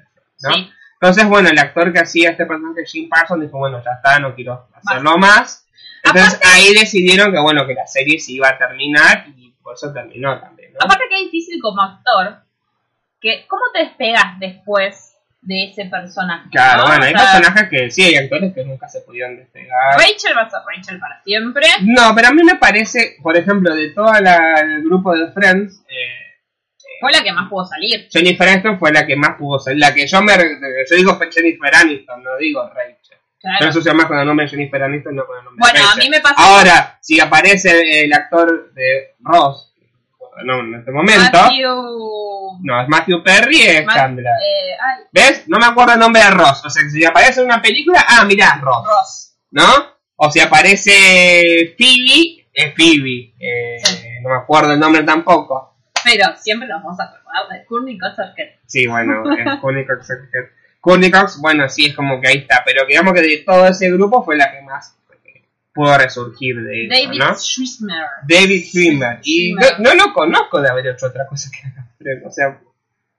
[0.42, 0.50] ¿no?
[0.54, 0.70] Sí.
[1.00, 4.34] Entonces, bueno, el actor que hacía este personaje, Jim Parsons, dijo, bueno, ya está, no
[4.34, 5.66] quiero hacerlo más.
[6.04, 9.90] Entonces ahí decidieron que, bueno, que la serie se iba a terminar y por eso
[9.94, 10.78] terminó también, ¿no?
[10.82, 12.42] Aparte que es difícil como actor,
[13.20, 16.48] que ¿cómo te despegas después de ese personaje?
[16.50, 16.88] Claro, ¿no?
[16.88, 19.94] bueno, O hay sea, personajes que sí, hay actores que nunca se pudieron despegar.
[19.94, 21.66] Rachel va a ser Rachel para siempre.
[21.82, 26.40] No, pero a mí me parece, por ejemplo, de todo el grupo de Friends, eh,
[27.00, 28.08] Fue la que más pudo salir.
[28.10, 29.78] Jennifer Aniston fue la que más pudo ser.
[29.78, 30.32] La que yo me.
[30.36, 33.16] Yo digo fue Jennifer Aniston, no digo Rachel.
[33.40, 33.56] Claro.
[33.62, 35.84] Yo asocio más con el nombre de Jennifer Aniston, no con el nombre Bueno, de
[35.84, 36.02] a Rachel.
[36.04, 36.34] mí me pasa.
[36.36, 39.72] Ahora, si aparece el actor de Ross,
[40.44, 41.74] no, en este momento, Matthew.
[42.62, 44.26] No, es Matthew Perry, es Ma- Chandler.
[44.26, 45.44] eh, ay, ¿Ves?
[45.48, 46.64] No me acuerdo el nombre de Ross.
[46.64, 48.86] O sea, si aparece en una película, ah, mirá, Ross.
[48.86, 49.36] Ross.
[49.50, 49.64] ¿No?
[50.16, 53.34] O si aparece Phoebe, es Phoebe.
[53.38, 54.06] Eh, Sí.
[54.22, 55.76] No me acuerdo el nombre tampoco.
[56.04, 57.98] Pero siempre nos vamos a acordar de Courtney
[58.36, 60.08] que Sí, bueno, es Courtney Cox.
[60.80, 62.62] Courtney Cox, bueno, sí, es como que ahí está.
[62.64, 65.42] Pero digamos que de todo ese grupo fue la que más eh,
[65.74, 67.34] pudo resurgir de eso, David ¿no?
[67.34, 68.06] Schwimmer.
[68.28, 69.20] David Schwimmer.
[69.24, 69.80] Y no, Schwimmer.
[69.80, 71.68] no lo conozco de haber hecho otra cosa que
[72.26, 72.60] O sea,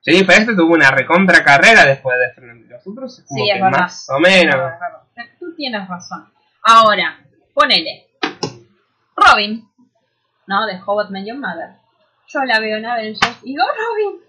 [0.03, 2.67] Jennifer este tuvo una recontra carrera después de Friends.
[2.69, 3.79] Los otros como Sí, es que verdad.
[3.79, 4.55] más o menos.
[5.39, 6.27] Tú tienes razón.
[6.63, 7.19] Ahora,
[7.53, 8.07] ponele.
[9.15, 9.67] Robin,
[10.47, 10.65] ¿no?
[10.65, 11.75] De I Met Your Mother.
[12.27, 14.21] Yo la veo en Avengers y digo, Robin.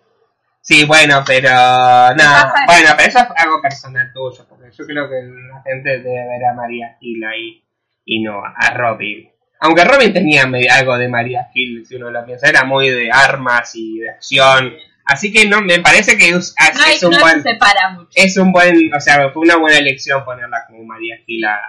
[0.61, 2.55] Sí, bueno, pero no, pasa?
[2.67, 6.45] bueno, pero eso es algo personal tuyo, porque yo creo que la gente debe ver
[6.45, 7.65] a María Gil ahí
[8.05, 9.32] y no a Robin.
[9.65, 10.43] Aunque Robin tenía
[10.77, 14.75] algo de María Gil, si uno lo piensa, era muy de armas y de acción,
[15.05, 17.91] así que no, me parece que es, es- No, es un no buen, se separa
[17.91, 18.11] mucho.
[18.15, 21.61] es un buen, o sea, fue una buena elección ponerla como María Gil a,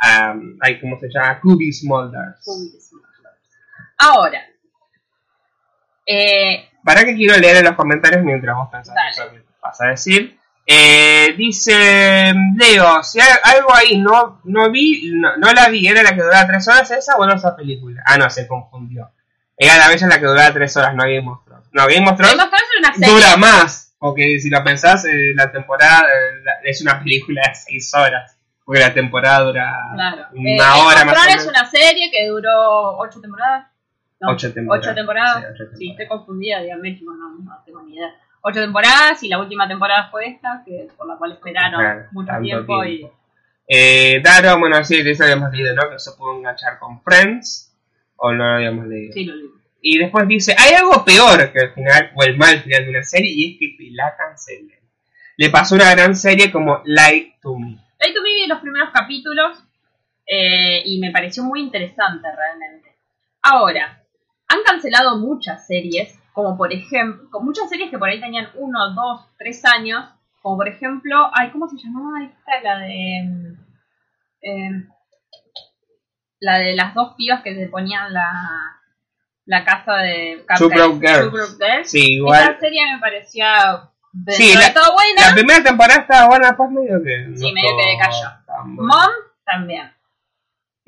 [0.00, 1.40] a, ay, ¿cómo se llama?
[1.40, 2.44] Cookie Smulders.
[3.98, 4.42] Ahora,
[6.06, 9.86] eh, ¿Para qué quiero leer en los comentarios mientras vos pensás eso que vas a
[9.88, 10.37] decir?
[10.70, 16.02] Eh, dice Leo, si hay algo ahí no, no vi, no, no la vi, ¿era
[16.02, 18.02] la que duraba tres horas esa o no esa película?
[18.04, 19.10] Ah, no, se confundió.
[19.56, 21.68] Era la bella la que duraba tres horas, no Game of Thrones.
[21.72, 23.14] No, Game of Thrones Game of Thrones una serie.
[23.14, 27.54] dura más, porque si lo pensás, eh, la temporada eh, la- es una película de
[27.54, 30.26] seis horas, porque la temporada dura Claro.
[30.34, 33.68] una Eh, hora Game of más o Thrones es una serie que duró ocho temporadas.
[34.20, 34.86] No, Ocho temporadas.
[34.86, 35.36] Ocho temporadas.
[35.38, 35.90] Sí, ocho Sí, temporadas.
[35.92, 38.08] estoy confundida, diga México, no, no tengo ni idea.
[38.40, 42.32] Ocho temporadas y la última temporada fue esta, que por la cual esperaron Claro, mucho
[42.40, 43.14] tiempo, tiempo.
[43.66, 45.90] Eh, Daro, bueno, sí, de eso habíamos leído, ¿no?
[45.90, 47.74] Que se pudo enganchar con Friends,
[48.16, 49.10] o no lo habíamos leído.
[49.10, 49.54] y sí, lo digo.
[49.80, 53.02] Y después dice, hay algo peor que el final, o el mal final de una
[53.04, 54.78] serie, y es que te la cancelen.
[55.36, 57.76] Le pasó una gran serie como Light to Me.
[58.00, 59.56] Light to Me vi los primeros capítulos
[60.26, 62.92] eh, y me pareció muy interesante realmente.
[63.42, 64.02] Ahora,
[64.48, 68.94] han cancelado muchas series, como por ejemplo, con muchas series que por ahí tenían uno,
[68.94, 70.04] dos, tres años,
[70.40, 72.60] como por ejemplo, ay, ¿cómo se llamaba esta?
[72.62, 73.56] La de...
[74.42, 74.88] em,
[76.38, 78.30] la de las dos pibas que se ponían la,
[79.46, 81.58] la casa de Two Broke Girls.
[81.58, 81.90] Girls.
[81.90, 82.40] Sí, igual.
[82.52, 85.30] Esa serie me parecía de Sí, la- todo buena.
[85.30, 87.36] La primera temporada estaba buena, después medio que.
[87.36, 88.28] Sí, medio que decayó.
[88.64, 89.10] Mom
[89.44, 89.92] también.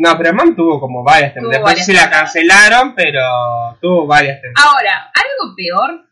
[0.03, 1.61] No, pero Mom tuvo como varias temporadas.
[1.61, 4.73] Tuvo Después varias sí la cancelaron, pero tuvo varias temporadas.
[4.73, 6.07] Ahora, algo peor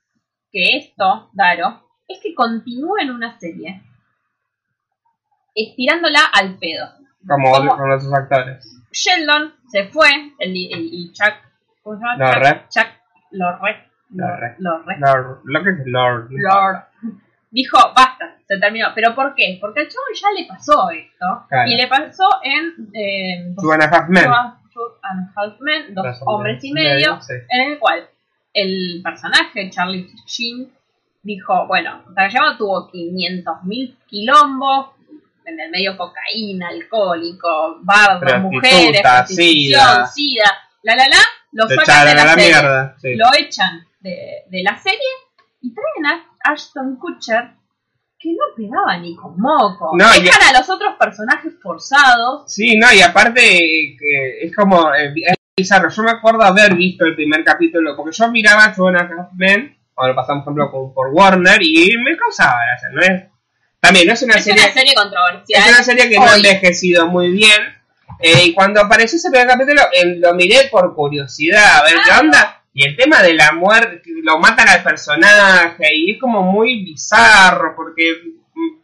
[0.53, 3.83] que esto, Daro, es que continúen una serie
[5.55, 6.87] estirándola al pedo.
[7.27, 7.77] Como ¿Cómo?
[7.77, 8.75] con otros actores.
[8.93, 10.09] Sheldon se fue,
[10.39, 11.35] el, el- y Chuck,
[11.83, 12.17] ¿cómo se llama?
[12.35, 12.67] Lorre.
[12.69, 12.87] Chuck, Chuck
[13.33, 13.89] Lorre.
[14.11, 14.55] Lorre.
[14.59, 14.97] Lorre.
[14.99, 16.29] Lord, lo que es Lord.
[16.31, 16.85] Lord.
[17.51, 18.89] Dijo, basta, se terminó.
[18.95, 19.59] ¿Pero por qué?
[19.61, 21.47] Porque al chavo ya le pasó esto.
[21.49, 21.71] Claro.
[21.71, 24.25] Y le pasó en eh, Two and a Half Men.
[24.25, 27.33] Two- Two and a Half Men, Dos hombres y medio, sí.
[27.49, 28.09] en el cual
[28.55, 30.71] el personaje, Charlie Sheen,
[31.23, 34.91] dijo, bueno, Takayama tuvo 500.000 quilombos,
[35.47, 40.07] en el medio cocaína, alcohólico, Prostituta, mujeres, sida.
[40.07, 40.45] sida,
[40.83, 41.17] la la la,
[41.53, 42.97] lo sacan de la, serie, mierda.
[42.99, 43.15] Sí.
[43.17, 45.09] lo echan de, de la serie
[45.63, 47.51] y traen a Ashton Kutcher
[48.21, 49.93] que no pegaba ni con moco.
[49.97, 52.53] No, y- Dejan a los otros personajes forzados.
[52.53, 55.89] Sí, no, y aparte que es como eh, es bizarro.
[55.89, 59.77] Yo me acuerdo haber visto el primer capítulo, porque yo miraba Two and a Men,
[59.95, 63.25] cuando lo pasamos, por ejemplo, con- por Warner, y me causaba gracia, ¿no es?
[63.81, 64.65] También no es una Es serie...
[64.65, 65.63] una serie controversial.
[65.63, 67.61] Es una serie que no ha envejecido muy bien.
[68.19, 72.21] eh, y cuando apareció ese primer capítulo, eh, lo miré por curiosidad, a ver qué
[72.21, 72.58] onda.
[72.79, 77.75] Y el tema de la muerte, lo matan al personaje, y es como muy bizarro,
[77.75, 78.05] porque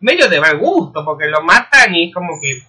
[0.01, 2.61] medio de mal gusto, porque lo matan y es como que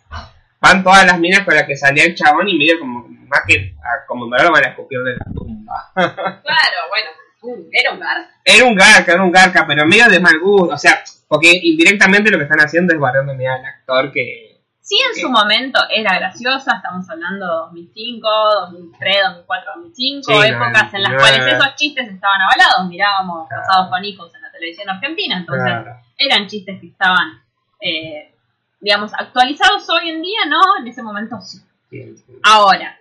[0.61, 3.73] van todas las minas con las que salía el chabón y medio como más que
[3.81, 5.91] a, lo van a escupir de la tumba.
[5.95, 7.09] Claro, bueno,
[7.41, 8.29] uh, era un gar.
[8.43, 12.29] Era un garca, era un garca, pero medio de mal gusto, o sea, porque indirectamente
[12.29, 14.44] lo que están haciendo es barrando al actor que
[14.87, 18.27] Sí, en su momento era graciosa, estamos hablando 2005,
[18.69, 21.17] 2003, 2004, 2005, Sí, no, épocas en las no.
[21.17, 23.63] cuales esos chistes estaban avalados, mirábamos Claro.
[23.65, 25.97] Casados con Hijos en la televisión argentina, entonces Claro.
[26.19, 27.41] eran chistes que estaban,
[27.81, 28.31] eh,
[28.79, 30.59] digamos, actualizados hoy en día, ¿no?
[30.79, 31.57] En ese momento sí.
[31.89, 32.33] Sí, sí.
[32.43, 32.95] Ahora,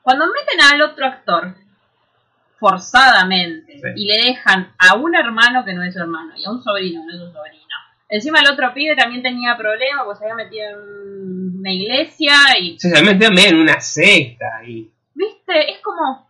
[0.00, 1.54] cuando meten al otro actor
[2.58, 6.62] forzadamente y le dejan a un hermano que no es su hermano y a un
[6.62, 7.63] sobrino que no es su sobrino,
[8.14, 12.78] encima el otro pibe también tenía problemas porque se había metido en una iglesia y,
[12.78, 16.26] Se metió medio en una secta y viste, es como,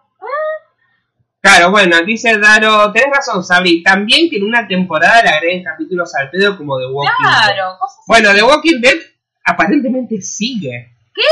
[1.40, 6.14] Claro, bueno, dice Daro, tenés razón, Sabri, también que en una temporada le agreguen capítulos
[6.14, 7.32] al pedo como The Walking Dead.
[7.32, 8.96] claro, cosas Bueno, The Walking Dead
[9.44, 10.94] aparentemente sigue.
[11.14, 11.22] ¿Qué?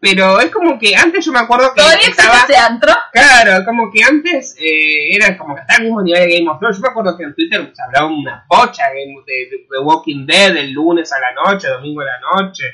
[0.00, 2.66] Pero es como que antes yo me acuerdo que Todavía existe estaba...
[2.66, 2.92] antro.
[3.12, 6.58] Claro, como que antes eh, era como que estaba al mismo nivel de Game of
[6.58, 6.76] Thrones.
[6.76, 10.26] Yo me acuerdo que en Twitter se hablaba una pocha de, de, de The Walking
[10.26, 12.64] Dead el lunes a la noche, domingo a la noche.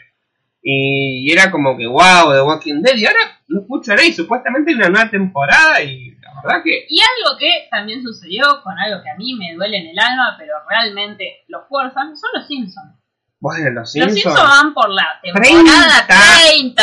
[0.62, 2.96] Y, era como que, wow, The Walking Dead.
[2.96, 6.86] Y ahora no escucho nada y supuestamente hay una nueva temporada y la verdad que...
[6.88, 10.36] Y algo que también sucedió con algo que a mí me duele en el alma,
[10.38, 13.03] pero realmente lo fuerzan, son los Simpsons.
[13.44, 14.14] Bueno, los Los Simpsons...
[14.14, 16.82] Simpsons van por la temporada 30.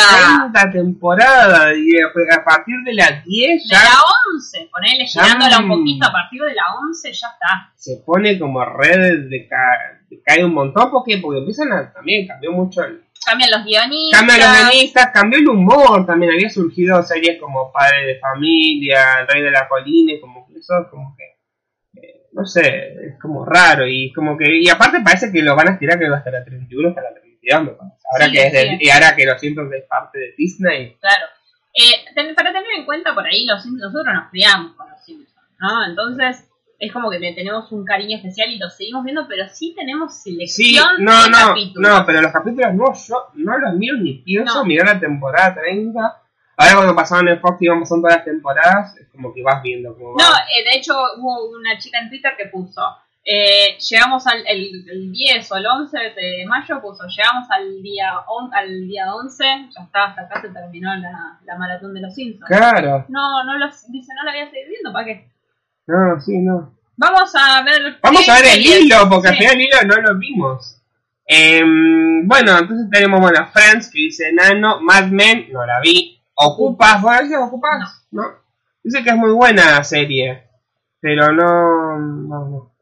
[0.52, 3.98] 30 temporada y a partir de las 10 De ya la
[4.36, 5.68] 11, ponele girándola un mm.
[5.68, 7.72] poquito a partir de la 11, ya está.
[7.74, 12.28] se pone como red de, ca- de cae un montón porque porque empiezan a también
[12.28, 14.20] cambió mucho el Cambian los guionistas.
[14.20, 19.26] cambian los guionistas cambió el humor también había surgido series como Padre de Familia El
[19.26, 21.24] Rey de la Colina como que eso como que
[22.32, 25.72] no sé es como raro y como que y aparte parece que lo van a
[25.72, 27.96] estirar que va hasta la 31 hasta la 32 me parece.
[28.12, 28.76] ahora Sí, que es sí.
[28.80, 31.26] y ahora que los Simpsons es parte de Disney Claro.
[31.74, 35.02] Eh, ten- para tener en cuenta, por ahí los Simpsons, nosotros nos criamos con los
[35.02, 35.86] Simpsons, ¿no?
[35.86, 36.46] Entonces,
[36.78, 40.20] es como que le tenemos un cariño especial y lo seguimos viendo, pero sí tenemos
[40.22, 41.90] Sí, selección no, de no, capítulos.
[41.90, 44.64] no, pero los capítulos no, yo no los miro ni pienso No.
[44.66, 46.21] mirar la temporada 30.
[46.62, 49.62] Ahora cuando pasaban en Fox y iban pasando todas las temporadas, es como que vas
[49.62, 50.22] viendo cómo va.
[50.22, 52.80] No, eh, de hecho hubo una chica en Twitter que puso,
[53.24, 58.12] eh, llegamos al el, el 10 o el 11 de mayo, puso, llegamos al día
[58.28, 62.14] on- al día 11, ya está, hasta acá se terminó la, la maratón de los
[62.14, 62.46] Simpsons.
[62.48, 65.28] Claro, No, no los, dice, no la voy a seguir viendo, ¿para qué?
[65.86, 66.74] no, sí, no.
[66.96, 67.98] Vamos a ver...
[68.02, 69.40] Vamos a ver el hilo, porque al Sí.
[69.40, 70.78] final el hilo no lo vimos.
[71.26, 76.18] Em, bueno, entonces tenemos, bueno, Friends, que dice Nano, Mad Men, no la vi.
[76.46, 78.06] Ocupas, ¿vos dices Ocupas?
[78.10, 78.22] No.
[78.82, 80.44] Dice que es muy buena serie,
[81.00, 82.72] pero no, no, no.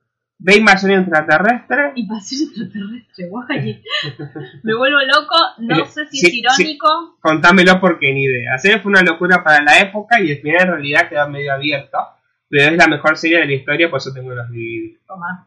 [0.42, 1.92] Ve invasión extraterrestre.
[1.96, 3.82] Invasión extraterrestre, guay.
[4.62, 7.18] Me vuelvo loco, no sé si Sí, es irónico.
[7.20, 8.52] Contámelo porque ni idea.
[8.52, 11.52] La serie fue una locura para la época y el final en realidad quedó medio
[11.52, 11.98] abierto.
[12.48, 14.98] Pero es la mejor serie de la historia, por eso tengo los DVD.
[15.06, 15.46] Toma.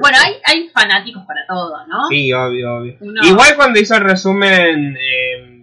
[0.00, 2.06] Bueno, hay, hay fanáticos para todo, ¿no?
[2.08, 2.96] Sí, obvio, obvio.
[3.00, 5.55] Uno- Igual cuando hizo el resumen eh, eh,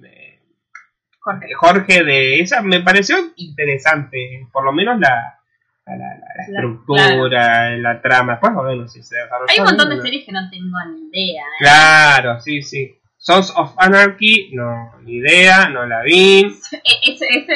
[1.24, 1.53] Jorge.
[1.55, 4.47] Jorge de esa, me pareció interesante.
[4.51, 5.39] Por lo menos la,
[5.86, 8.34] la, la- estructura, la trama.
[8.34, 9.15] Después, bueno, si se
[9.49, 11.41] Hay un montón de series que no tengo ni idea.
[11.41, 11.45] ¿eh?
[11.59, 12.95] Claro, sí, sí.
[13.17, 16.41] Sons of Anarchy, no, ni idea, no la vi.
[16.74, 17.53] E- Ese, ese,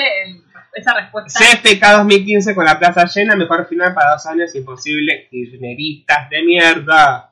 [0.73, 1.37] esa respuesta.
[1.37, 5.27] CFK 2015 con la plaza llena, mejor final para dos años, imposible.
[5.29, 7.31] Kirchneristas de mierda.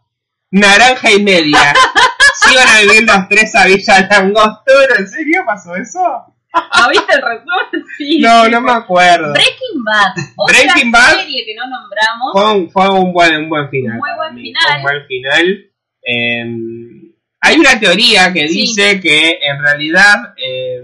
[0.52, 1.74] Naranja y media.
[2.50, 4.96] ¿Sí van a vivir los tres a Villa Langostura?
[5.00, 6.02] ¿En serio pasó eso?
[6.54, 7.86] ¿Ah, viste el resumen?
[7.98, 8.20] Sí.
[8.20, 9.32] No, no me acuerdo.
[9.34, 10.14] Breaking Bad.
[10.36, 11.16] Otra Breaking Bad.
[11.16, 12.32] serie que no nombramos.
[12.34, 13.98] Fue un, fue un buen, un buen final.
[13.98, 14.76] Muy para buen final.
[14.78, 15.72] un buen final.
[16.02, 16.46] Eh,
[17.42, 18.62] hay una teoría que Sí.
[18.62, 20.82] dice que en realidad eh,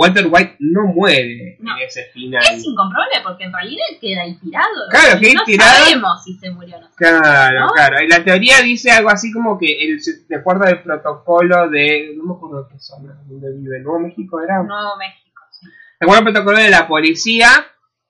[0.00, 1.76] Walter White no muere No.
[1.76, 2.40] en ese final.
[2.54, 4.66] Es incomprobable porque en realidad queda ahí tirado.
[4.90, 5.70] Claro, queda ahí no tirado.
[5.84, 6.88] sabemos si se murió o no.
[6.94, 7.68] Claro, ¿No?
[7.72, 7.96] claro.
[8.04, 12.14] Y la teoría dice algo así como que el, de acuerdo al protocolo de.
[12.16, 13.80] No me acuerdo qué zona, donde vive.
[13.80, 14.62] Nuevo México era.
[14.62, 15.66] Nuevo México, sí.
[15.66, 17.48] De acuerdo al protocolo de la policía,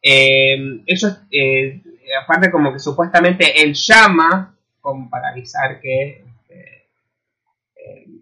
[0.02, 1.82] eh, ellos, eh,
[2.22, 6.22] aparte como que supuestamente él llama como para avisar que,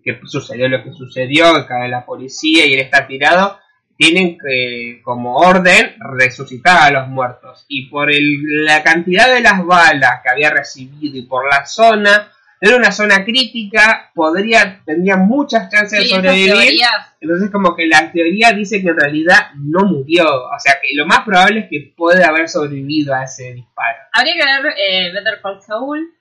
[0.06, 3.58] que sucedió lo que sucedió, que cae la policía y él está tirado,
[3.98, 7.64] tienen que, como orden, resucitar a los muertos.
[7.68, 12.30] Y por el- la cantidad de las balas que había recibido y por la zona,
[12.60, 16.80] era una zona crítica, podría, tendría muchas chances de Sí, sobrevivir.
[17.20, 20.24] Entonces como que la teoría dice que en realidad no murió.
[20.26, 23.98] O sea que lo más probable es que puede haber sobrevivido a ese disparo.
[24.12, 26.12] habría que ver eh, Better Call Saul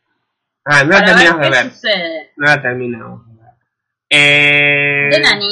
[0.65, 1.69] Ah, no la terminamos de ver.
[1.71, 2.31] sucede.
[2.37, 3.21] No la terminamos.
[4.09, 5.47] Eh, De Nani.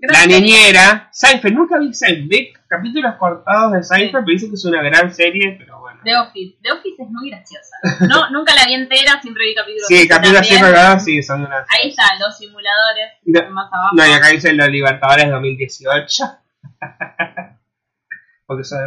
[0.00, 1.08] la niñera.
[1.12, 1.54] Seinfeld.
[1.54, 2.28] Nunca vi Seinfeld.
[2.28, 6.00] Vi capítulos cortados de Seinfeld, pero dice que es una gran serie, pero bueno.
[6.04, 6.58] The Office.
[6.62, 7.76] The Office es muy graciosa.
[8.08, 9.86] No, nunca la vi entera, siempre vi capítulos.
[9.86, 11.64] Sí, capítulos siempre grabados, sí, son una...
[11.68, 13.12] Ahí está, los simuladores.
[13.24, 13.94] No, más abajo.
[13.96, 16.24] No, y acá dicen los Libertadores 2018.
[18.46, 18.84] Porque eso de...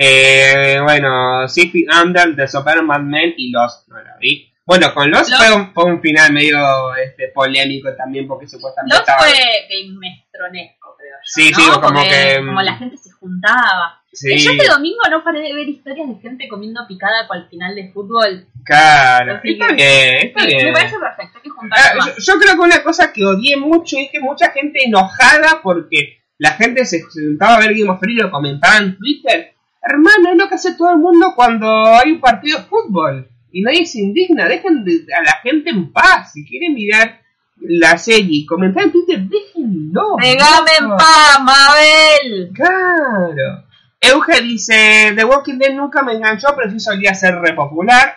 [0.00, 2.46] Eh, bueno, Six Feet Under, The
[2.82, 4.47] Mad Men y Lost, no la vi.
[4.68, 8.94] Bueno, con Lost, Lost- Fue, un, fue un final medio este, polémico también porque supuestamente
[8.94, 9.20] Los estaba...
[9.20, 9.32] fue
[9.70, 11.18] gamestronesco, creo yo.
[11.24, 11.56] Sí, ¿no?
[11.58, 14.02] sí, como Porque que- Como la gente se juntaba.
[14.12, 17.48] Sí, Yo este domingo no paré de ver historias de gente comiendo picada con el
[17.48, 18.46] final de fútbol.
[18.64, 19.36] claro.
[19.36, 20.66] Así Está que- bien, está bien.
[20.66, 23.96] Me parece perfecto, hay que juntarse Ah, yo, creo que una cosa que odié mucho
[23.98, 28.18] es que mucha gente enojada porque la gente se sentaba a ver Game of Thrones
[28.18, 29.54] y lo comentaba en Twitter.
[29.82, 33.62] Hermano, es lo que hace todo el mundo cuando hay un partido de fútbol y
[33.62, 34.46] nadie se indigna.
[34.46, 36.32] Dejen de- a la gente en paz.
[36.32, 37.20] Si quieren mirar
[37.60, 40.16] la serie y comentar en Twitter, déjenlo.
[40.16, 42.50] ¡Pegame en paz, Mabel!
[42.54, 43.64] Claro.
[44.00, 48.14] Euge dice, The Walking Dead nunca me enganchó, pero sí solía ser re popular.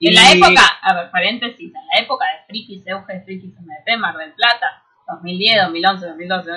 [0.00, 3.96] En Y- la época, a ver, paréntesis, en la época de Frikis, Euge Frikis MP,
[3.98, 6.50] Mar del Plata, 2010, 2011, 2012,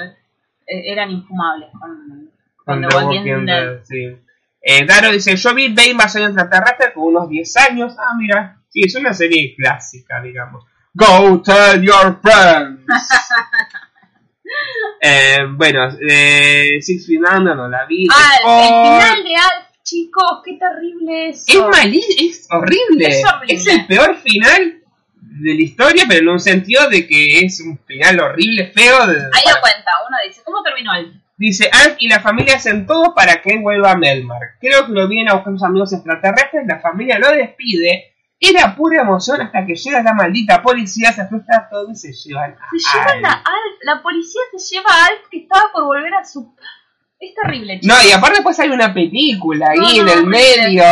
[0.67, 2.29] eh, eran infumables con,
[2.65, 3.83] con The Walking Dead.
[3.83, 4.15] sí.
[4.65, 7.93] Eh, Daro dice, yo vi Bay Invasión Extraterrestre con unos 10 años.
[7.99, 10.63] Ah, mira, sí, es una serie clásica, digamos.
[10.93, 12.81] Go tell your friends.
[15.01, 18.07] eh, bueno, eh, Six Feet Under no la vi.
[18.11, 19.01] Ah, el, el Sport.
[19.03, 21.43] final de Alf, chicos, qué terrible eso.
[21.47, 23.07] Es es horrible.
[23.07, 23.53] Es horrible.
[23.55, 24.79] Es el peor final
[25.19, 29.07] de la historia, pero en un sentido de que es un final horrible, feo.
[29.07, 31.13] de- Ahí lo cuenta, uno dice, ¿cómo terminó Alf?
[31.35, 34.39] Dice, Alf y la familia hacen todo para que él vuelva a Melmar.
[34.59, 38.11] Creo que lo vienen a buscar sus amigos extraterrestres, la familia lo despide.
[38.39, 42.51] Era pura emoción hasta que llega la maldita policía, se frustra todo y se llevan
[42.51, 43.77] a Se llevan a Alf.
[43.83, 46.53] La policía se lleva a Alf que estaba por volver a su...
[47.19, 47.79] Es terrible.
[47.83, 50.83] No, y aparte después hay una película ahí No, en el medio,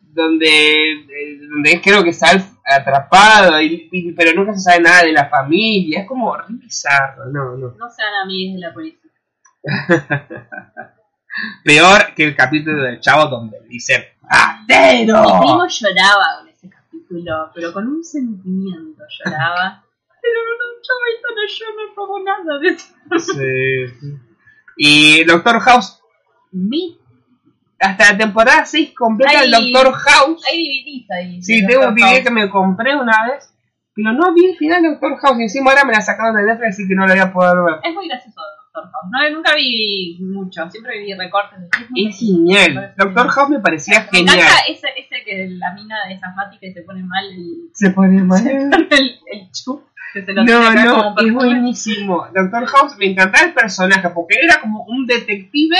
[0.00, 5.02] donde, eh, donde creo que está Alf atrapado, y, y- pero nunca se sabe nada
[5.04, 6.00] de la familia.
[6.00, 7.74] Es como bizarro, no, no.
[7.76, 9.05] No sean amigos de la policía.
[11.64, 15.22] Peor que el capítulo del chavo donde dice Mi ¡Atero!
[15.40, 19.82] primo lloraba con ese capítulo, pero con un sentimiento lloraba.
[20.26, 22.88] Pero no, chavito, no, yo no como nada de eso.
[23.34, 24.18] Sí, sí.
[24.76, 26.00] Y Doctor House,
[26.50, 26.98] vi
[27.78, 30.42] hasta la temporada 6 completa el Hay- Doctor House.
[30.50, 31.42] Hay DVDs ahí.
[31.44, 31.94] Sí, tengo un.
[31.94, 33.54] DVD que me compré una vez,
[33.94, 35.38] pero no vi el final de Doctor House.
[35.38, 37.56] Y encima ahora me la sacaron de Netflix, así que no la voy a poder
[37.64, 37.74] ver.
[37.84, 38.35] Es muy gracioso
[38.86, 39.10] Doctor House.
[39.30, 41.58] No, nunca vi mucho, siempre vi recortes.
[41.60, 42.94] de- Es genial.
[42.96, 44.38] Doctor House me parecía Me genial.
[44.68, 48.46] ese, ese que la mina es asmática y se pone mal el, Se pone mal.
[48.46, 49.82] el, el chup.
[50.12, 52.26] Que se lo No, no, es buenísimo.
[52.34, 55.76] Doctor House me encantaba el personaje porque era como un detective,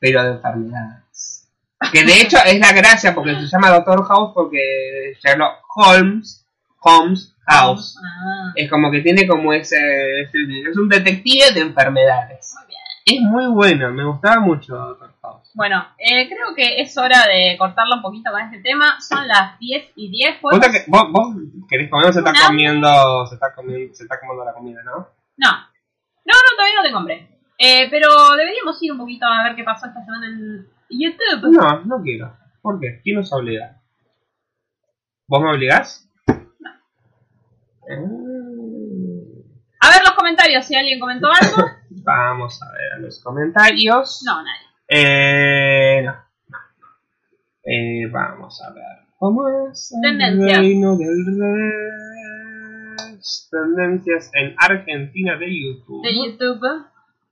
[0.00, 1.48] pero de enfermedades.
[1.92, 6.44] Que de hecho es la gracia porque se llama Doctor House porque Sherlock Holmes,
[6.80, 7.96] Holmes House.
[8.04, 9.76] Ah, Es como que tiene como ese,
[10.22, 12.54] ese- es un detective de enfermedades.
[12.56, 12.76] muy bien.
[13.08, 15.52] Es muy bueno, me gustaba mucho Doctor House.
[15.54, 19.00] Bueno, eh, creo que es hora de cortarlo un poquito con este tema.
[19.00, 20.38] Son las 10 y 10.
[20.40, 21.36] ¿Podemos- Puta que- ¿Vos, vos
[21.68, 24.92] querés comer o se está comiendo, se está comiendo, se está comiendo la comida, ¿no?
[25.36, 25.50] No.
[25.52, 27.28] No, no, todavía no te compré.
[27.58, 31.52] Eh, pero deberíamos ir un poquito a ver qué pasó esta semana en YouTube.
[31.52, 32.36] No, no quiero.
[32.60, 33.00] ¿Por qué?
[33.04, 33.80] ¿Quién nos obliga?
[35.28, 36.05] ¿Vos me obligás?
[37.88, 39.44] Eh,
[39.80, 41.64] A ver los comentarios, si alguien comentó algo.
[41.90, 44.22] Vamos a ver a los comentarios.
[44.24, 44.66] No, nadie.
[44.88, 46.58] Eh, no, no.
[47.64, 48.84] Eh, vamos a ver.
[49.18, 50.58] ¿Cómo es el Tendencias.
[50.58, 51.74] reino del revés?
[53.50, 56.02] Tendencias en Argentina de YouTube.
[56.04, 56.60] De YouTube.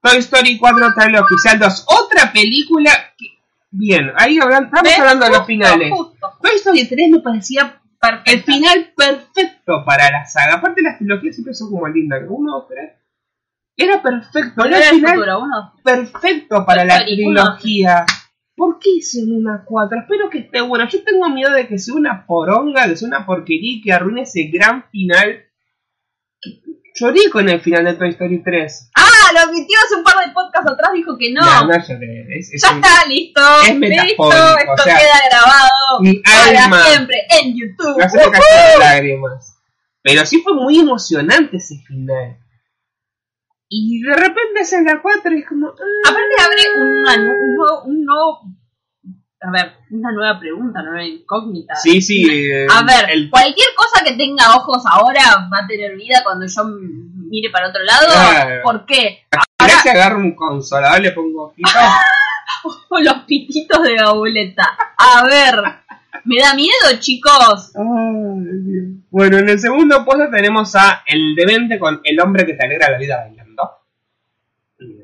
[0.03, 1.87] Toy Story 4 trailer oficial 2.
[1.89, 3.27] Otra película que...
[3.71, 5.91] Bien, ahí hablan- estamos hablando de los finales.
[5.93, 6.33] justo.
[6.43, 7.81] Toy Story 3 me parecía
[8.11, 8.31] Perfecto.
[8.33, 10.55] el final perfecto para la saga.
[10.55, 12.23] Aparte las trilogías siempre son como lindas.
[12.29, 12.93] Uno, tres.
[13.77, 14.65] Era perfecto.
[14.65, 15.73] Era el al final futuro, uno.
[15.83, 17.05] perfecto para la uno.
[17.07, 18.07] trilogía.
[18.57, 19.99] ¿Por qué hicieron una 4?
[19.99, 20.89] Espero que esté buena.
[20.89, 24.23] Yo tengo miedo de que sea una poronga, que sea una porquería y que arruine
[24.23, 25.45] ese gran final.
[26.97, 28.91] Lloré con el final de Toy Story 3.
[28.95, 31.41] Ah, lo admitió hace un par de podcasts atrás, dijo que no.
[31.41, 32.39] No, no lloré.
[32.39, 33.41] Es, es ya un- está, listo.
[33.67, 36.85] es listo, esto o sea, queda grabado mi para alma.
[36.85, 37.97] siempre en YouTube.
[37.99, 39.59] Me hace me cayeron lágrimas.
[40.03, 42.39] Pero sí fue muy emocionante ese final.
[43.69, 45.69] Y de repente es en la 4 y es como.
[45.69, 46.09] ah.
[46.09, 48.41] Aparte abre una nu- un, nuevo, un nuevo-
[49.47, 51.77] A ver, una nueva pregunta, una nueva incógnita.
[51.77, 52.27] Sí, sí.
[52.31, 55.21] eh, A ver, el- cualquier cosa que tenga ojos ahora
[55.53, 58.07] va a tener vida cuando yo mire para otro lado.
[58.07, 58.63] Claro.
[58.63, 59.25] ¿Por qué?
[59.61, 61.73] Mirá si agarro un consolador, le pongo ojitos.
[62.89, 64.67] O los pititos de Gauleta.
[64.97, 65.55] A ver,
[66.25, 67.73] me da miedo, chicos.
[67.77, 69.03] Ay.
[69.11, 72.91] Bueno, en el segundo puesto tenemos a El Demente con El Hombre que te alegra
[72.91, 73.44] la vida bailando.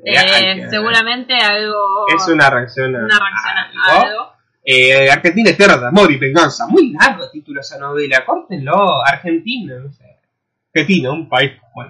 [0.05, 2.07] Eh, que- seguramente algo.
[2.15, 4.07] Es una reacción a, una reacción a algo.
[4.07, 4.31] algo.
[4.63, 6.67] Eh, Argentina es tierra de amor y venganza.
[6.67, 8.23] Muy largo título esa novela.
[8.25, 9.03] Córtenlo.
[9.05, 10.05] Argentina, no sé.
[10.73, 11.87] Argentina, un país como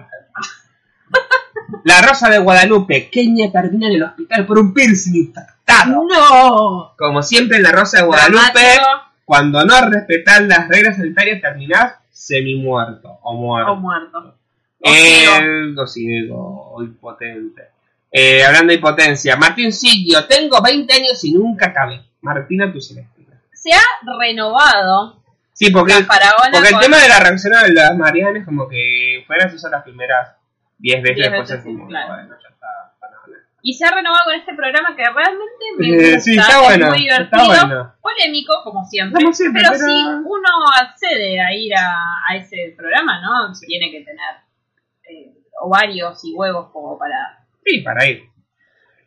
[1.84, 3.08] la Rosa de Guadalupe.
[3.10, 6.04] Kenia termina en el hospital por un piercing infectado.
[6.06, 6.94] ¡No!
[6.96, 8.86] Como siempre en La Rosa de Guadalupe, Dramático
[9.24, 13.72] cuando no respetas las reglas sanitarias terminás semi-muerto o muerto.
[13.72, 14.36] o muerto.
[14.80, 15.82] Eh, ciego.
[15.82, 17.62] o ciego, o impotente.
[18.14, 22.02] Eh, hablando de impotencia, Martín Silvio, tengo 20 años y nunca acabé.
[22.20, 23.40] Martina, tu celestina.
[23.54, 23.80] Se ha
[24.20, 25.22] renovado
[25.54, 29.70] Sí, porque, el con- tema de la reacción a las Marianas como que fueron esas
[29.70, 30.36] las primeras
[30.78, 32.14] 10 veces, después es como, claro.
[32.14, 32.66] bueno, ya está.
[33.62, 36.58] Y se ha renovado con este programa que realmente me Eh, gusta, sí, está es
[36.68, 37.94] bueno, muy está divertido, bueno.
[38.02, 40.48] polémico como siempre, Como siempre, pero, pero- si uno
[40.80, 41.92] accede a ir a,
[42.30, 43.52] a ese programa, ¿no?
[43.66, 44.34] Tiene que tener
[45.08, 47.38] eh, ovarios y huevos como para...
[47.64, 48.22] Sí, para ir.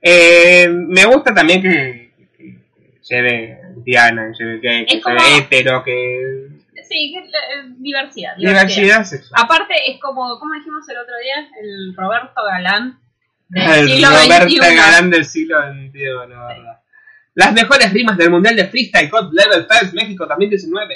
[0.01, 5.17] Eh, me gusta también que, que- que lleve Diana, que lleve gay, que Es como-
[5.37, 6.47] hetero, que...
[6.87, 8.61] Sí, que, eh, diversidad, diversidad.
[8.67, 9.41] Diversidad sexual.
[9.43, 12.99] Aparte es como, como dijimos el otro día, el Roberto Galán
[13.49, 14.75] del El siglo Roberto XXI.
[14.75, 15.99] Galán del siglo XXI,
[16.29, 16.79] la verdad.
[17.33, 20.95] Las mejores rimas del Mundial de Freestyle God Level Fest México 2019.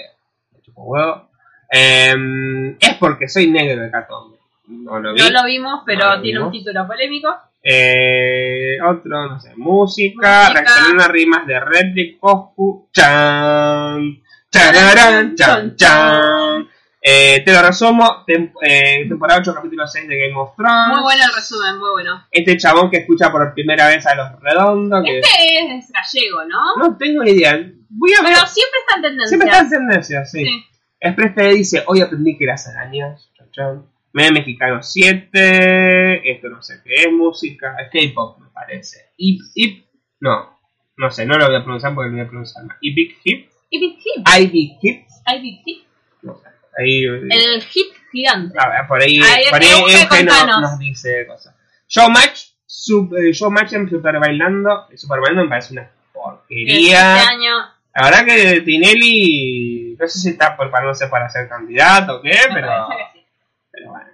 [0.54, 1.30] Me chupo huevo.
[1.72, 4.36] Em, es porque soy negro de Catón.
[4.68, 5.20] No lo vi.
[5.22, 7.36] No lo vimos, pero lo tiene un título polémico.
[7.64, 10.54] Eh, otro, no sé, música, Música.
[10.54, 16.68] reaccionando a rimas de Redrick Coscu, chan, chararán, chan, chan.
[17.02, 20.88] Eh, te lo resumo, tem- eh, temporada 8, capítulo 6 de Game of Thrones.
[20.96, 22.26] Muy bueno el resumen, muy bueno.
[22.30, 26.76] Este chabón que escucha por primera vez a los redondos, que Este es gallego, ¿no?
[26.90, 27.54] no tengo ni idea.
[27.90, 28.34] Voy a ver.
[28.34, 29.28] Pero siempre está en tendencia.
[29.30, 30.44] Siempre está en tendencia, sí.
[30.46, 30.66] Sí.
[31.00, 33.86] Express dice, hoy aprendí que las arañas, chan, chan.
[34.20, 39.12] Meme mexicano 7, esto no sé qué es, música, es K-pop me parece.
[39.18, 39.86] Ip, ip,
[40.20, 40.60] no,
[40.98, 42.78] no sé, no lo voy a pronunciar porque lo voy a pronunciar mal.
[42.82, 44.28] Y Big Hip, Y Big Hit.
[44.28, 45.06] I Big Hip,
[45.42, 45.84] Big Hit.
[46.24, 48.58] no sé, ahí, El hit gigante.
[48.60, 51.56] a ver, por ahí, Ahí, por ahí Euge, Euge nos, dice cosas.
[51.88, 57.30] Showmatch, sub, eh, Showmatch en Super Bailando, Super Bailando me parece una Este porquería.
[57.30, 57.54] año.
[57.96, 62.54] La verdad que Tinelli, no sé si está preparándose para ser candidato o qué, Me
[62.56, 63.26] pero, parece que sí.
[63.72, 64.09] pero bueno, no,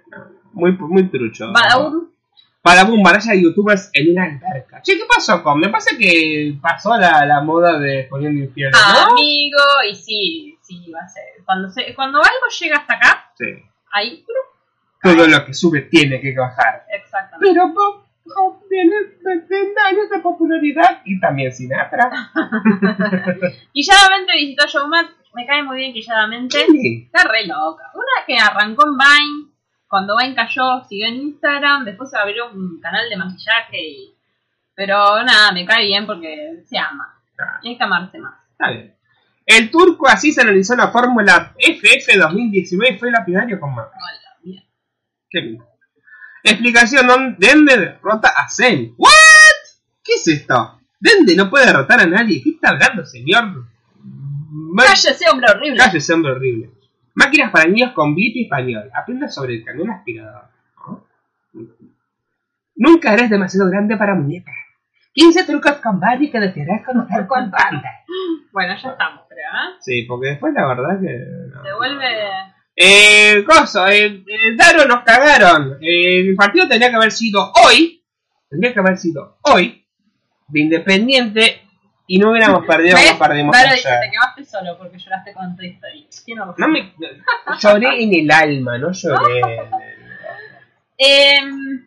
[0.56, 1.52] muy, muy trucho.
[1.52, 2.10] Badaún.
[2.64, 4.82] Badaboom, baralla de youtubers en una alberca.
[4.82, 5.60] Che, ¿qué pasó con?
[5.60, 9.12] Me pasa que pasó la, la moda de poniendo infierno, ¿no?
[9.12, 11.22] Amigo, y sí, sí, va a ser.
[11.44, 13.44] Cuando, se, cuando algo llega hasta acá, Sí.
[13.92, 14.24] ahí.
[15.00, 16.84] Todo lo que sube tiene que bajar.
[16.90, 17.54] Exactamente.
[17.54, 17.72] Pero
[18.68, 22.10] tiene 70 años de popularidad y también Sinatra.
[23.72, 25.10] Quilladamente visitó Showmatch.
[25.34, 26.66] Me cae muy bien Quilladamente.
[26.66, 27.04] Sí.
[27.12, 27.84] Está re loca.
[27.94, 29.52] Una que arrancó en Vine,
[29.96, 34.14] cuando Vine cayó, siguió en Instagram, después se abrió un canal de maquillaje y...
[34.74, 37.18] Pero nada, me cae bien porque se ama.
[37.62, 38.34] Y hay que amarse más.
[38.52, 38.94] Está bien.
[39.46, 43.98] El turco así se analizó la Fórmula FF 2019 y fue lapidario con Macri.
[43.98, 44.62] Hola.
[45.30, 45.66] Qué lindo.
[46.42, 48.92] Explicación, ¿dónde- Dende derrota a Zen.
[48.98, 49.10] ¿What?
[50.04, 50.78] ¿Qué es esto?
[51.00, 52.42] Dende no puede derrotar a nadie.
[52.44, 53.64] ¿Qué está hablando, señor?
[54.76, 55.78] Cállese, hombre horrible.
[55.78, 56.70] Cállese, hombre horrible.
[57.16, 58.90] Máquinas para niños con blip español.
[58.94, 60.44] Aprenda sobre el cañón aspirador.
[60.86, 61.06] ¿no?
[62.76, 64.52] Nunca eres demasiado grande para muñeca.
[65.14, 67.90] 15 trucos con Barbie que desearás conocer cuanto antes.
[68.52, 69.76] Bueno, ya estamos, creo, ¿eh?
[69.80, 71.18] Sí, porque después la verdad que...
[71.54, 71.62] no.
[71.62, 72.06] Se vuelve...
[72.76, 75.78] Eh, cosa, eh, eh, Daro nos cagaron.
[75.80, 78.04] Eh, el partido tendría que haber sido hoy.
[78.50, 79.86] Tendría que haber sido hoy.
[80.48, 81.65] De Independiente.
[82.08, 84.00] Y no hubiéramos perdido como perdimos Claro, ayer.
[84.00, 86.08] te quemaste solo porque lloraste con Toy Story.
[86.56, 86.94] No me,
[87.60, 89.58] lloré en el alma, no lloré en el...
[90.98, 91.86] Em,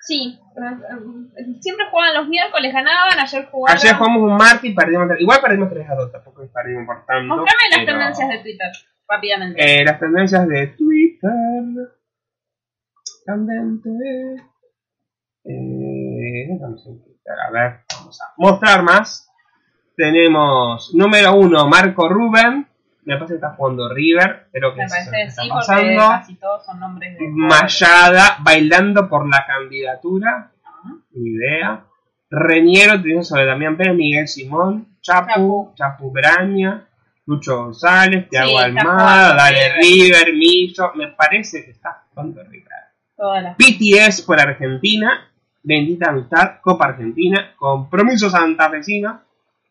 [0.00, 3.78] sí, eh, siempre jugaban los miércoles, ganaban, ayer jugaron.
[3.78, 5.08] Ayer jugamos un martes y perdimos.
[5.20, 7.36] Igual perdimos 3 a 2, tampoco perdimos por tanto.
[7.36, 8.72] Mostrame las pero- tendencias de Twitter,
[9.08, 9.80] rápidamente.
[9.80, 11.30] Eh, las tendencias de Twitter.
[13.24, 13.90] Candente.
[15.44, 19.30] Eh, vamos a ver, vamos a mostrar más.
[19.96, 22.66] Tenemos número uno, Marco Rubén.
[23.04, 24.48] Me parece que está jugando River.
[24.52, 26.08] Creo que Me que está sí, porque pasando.
[26.08, 27.28] casi todos son nombres de.
[27.28, 30.50] Mayada bailando por la candidatura.
[31.12, 31.84] Ni idea.
[32.30, 36.86] Reñero tenemos sobre Damián Pérez, Miguel Simón, Chapu, Chapu Braña,
[37.24, 40.26] Lucho González, Thiago está Almada, Dale River.
[40.26, 40.92] River, Millo.
[40.94, 42.68] Me parece que está jugando River.
[43.16, 43.56] Todas las.
[43.56, 45.27] BTS por Argentina,
[45.68, 49.20] Bendita Amistad, Copa Argentina, Compromiso Santafesino,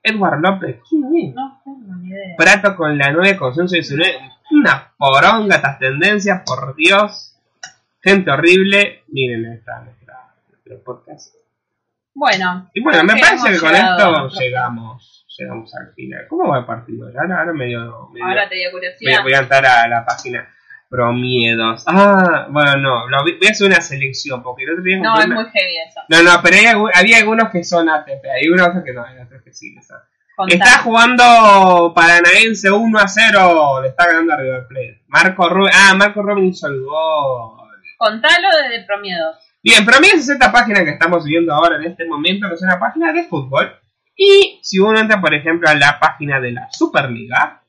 [0.03, 1.33] Edward López, ¿quién es?
[1.35, 2.35] No tengo ni idea.
[2.37, 4.13] Prato con la 9, Consenso 19,
[4.51, 7.33] una poronga estas tendencias, por Dios.
[7.99, 11.33] Gente horrible, miren esta, nuestra, nuestro podcast.
[12.13, 16.25] Bueno, Y bueno, me parece que con esto llegamos, llegamos al final.
[16.29, 17.11] ¿Cómo va el partido?
[17.11, 19.23] Ya ahora medio, medio- Ahora te dio curiosidad.
[19.23, 20.47] voy a entrar a la página
[20.89, 21.83] Promiedos.
[21.85, 25.25] Ah, bueno, no, lo voy a hacer una selección porque el otro día No, es
[25.25, 25.99] una- muy heavy eso.
[26.09, 29.41] No, no, pero hay había algunos que son ATP, hay unos que no, hay otros
[29.43, 29.75] que sí.
[30.35, 30.53] Contá.
[30.55, 35.03] Está jugando Paranaense 1 a 0, le está ganando a River Plate.
[35.07, 37.67] Marco Rubén, ah, Marco Rubén hizo el gol.
[37.97, 39.37] Contalo de Promiedos.
[39.63, 42.79] Bien, mira es esta página que estamos viendo ahora en este momento, que es una
[42.79, 43.75] página de fútbol.
[44.15, 47.63] Y si uno entra, por ejemplo, a la página de la Superliga,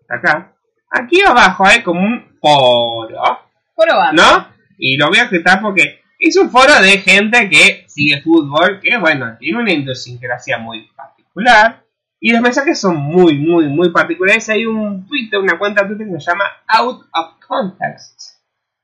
[0.00, 0.51] está acá,
[0.92, 3.40] aquí abajo hay como un foro,
[3.74, 4.22] Probando.
[4.22, 4.48] ¿no?
[4.78, 8.96] Y lo voy a quitar porque es un foro de gente que sigue fútbol, que
[8.98, 11.82] bueno, tiene una idiosincrasia muy particular.
[12.20, 14.48] Y los mensajes son muy, muy, muy particulares.
[14.48, 18.20] Hay un Twitter, una cuenta de Twitter que se llama Out of Context.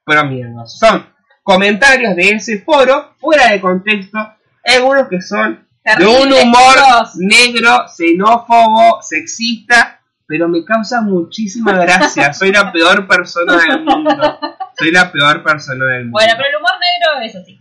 [0.04, 1.06] Pero mierda, son
[1.44, 4.18] comentarios de ese foro fuera de contexto.
[4.64, 5.66] Algunos que son
[5.98, 6.76] de un humor
[7.16, 9.97] negro, xenófobo, sexista,
[10.28, 12.32] pero me causa muchísima gracia.
[12.34, 14.38] Soy la peor persona del mundo.
[14.78, 16.12] Soy la peor persona del mundo.
[16.18, 17.60] Bueno, pero el humor negro es así.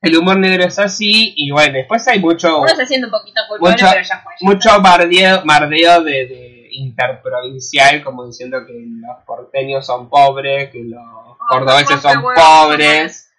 [0.00, 3.40] El humor negro es así, y bueno, después hay mucho, Uno se siente un poquito
[3.48, 4.32] culpable, Mucho- pero ya fue.
[4.40, 11.36] mucho bardeo, bardeo de, de interprovincial, como diciendo que los porteños son pobres, que los
[11.48, 13.32] cordobeses qué son huevo, pobres.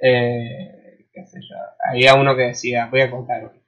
[0.00, 1.56] Eh, qué sé yo.
[1.90, 3.60] Había uno que decía, voy a contar uno.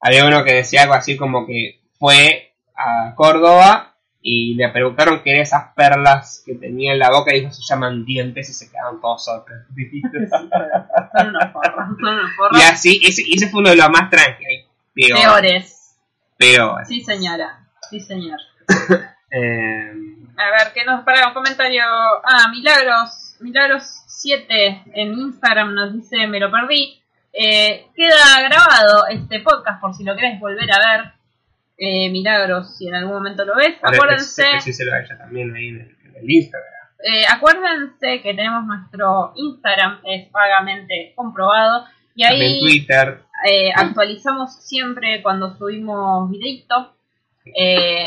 [0.00, 2.47] Había uno que decía algo así como que fue
[2.78, 7.40] a Córdoba y le preguntaron qué eran esas perlas que tenía en la boca y
[7.40, 10.30] dijo se llaman dientes y se quedaron todos sorprendidos.
[10.30, 12.58] Son unos forros, son unos forros.
[12.58, 14.66] y así, ese, ese fue uno de los más tranquilos.
[14.94, 15.18] Peor.
[15.18, 15.96] Peores.
[16.36, 16.84] Peor.
[16.86, 17.60] Sí, señora.
[17.90, 18.38] Sí, señor.
[19.30, 19.92] Eh,
[20.36, 21.82] A ver, ¿qué nos para un comentario?
[21.84, 27.00] Ah, Milagros, Milagros 7 en Instagram nos dice, me lo perdí.
[27.32, 31.12] Eh, queda grabado este podcast por si lo querés volver a ver.
[31.80, 33.76] Eh, Milagros, si en algún momento lo ves.
[33.82, 34.56] ahora Acuérdense, a
[35.00, 36.72] ella también ahí en el, en el Instagram.
[37.04, 41.84] eh, acuérdense que tenemos nuestro Instagram, es vagamente comprobado.
[42.16, 43.22] Y ahí Twitter.
[43.48, 46.88] eh, actualizamos siempre cuando subimos videitos
[47.56, 48.04] eh,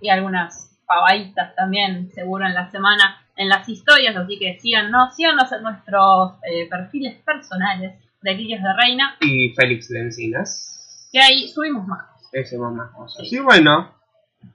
[0.00, 5.52] y algunas pavaditas también, seguro en la semana, en las historias, así que síganos, síganos
[5.52, 6.32] en nuestros
[6.70, 7.92] perfiles personales
[8.22, 11.08] de Lirios de Reina, Y Félix de Encinas.
[11.12, 12.15] que ahí subimos más.
[12.40, 13.28] Ese más cosas.
[13.28, 13.36] Sí.
[13.36, 13.90] Y bueno,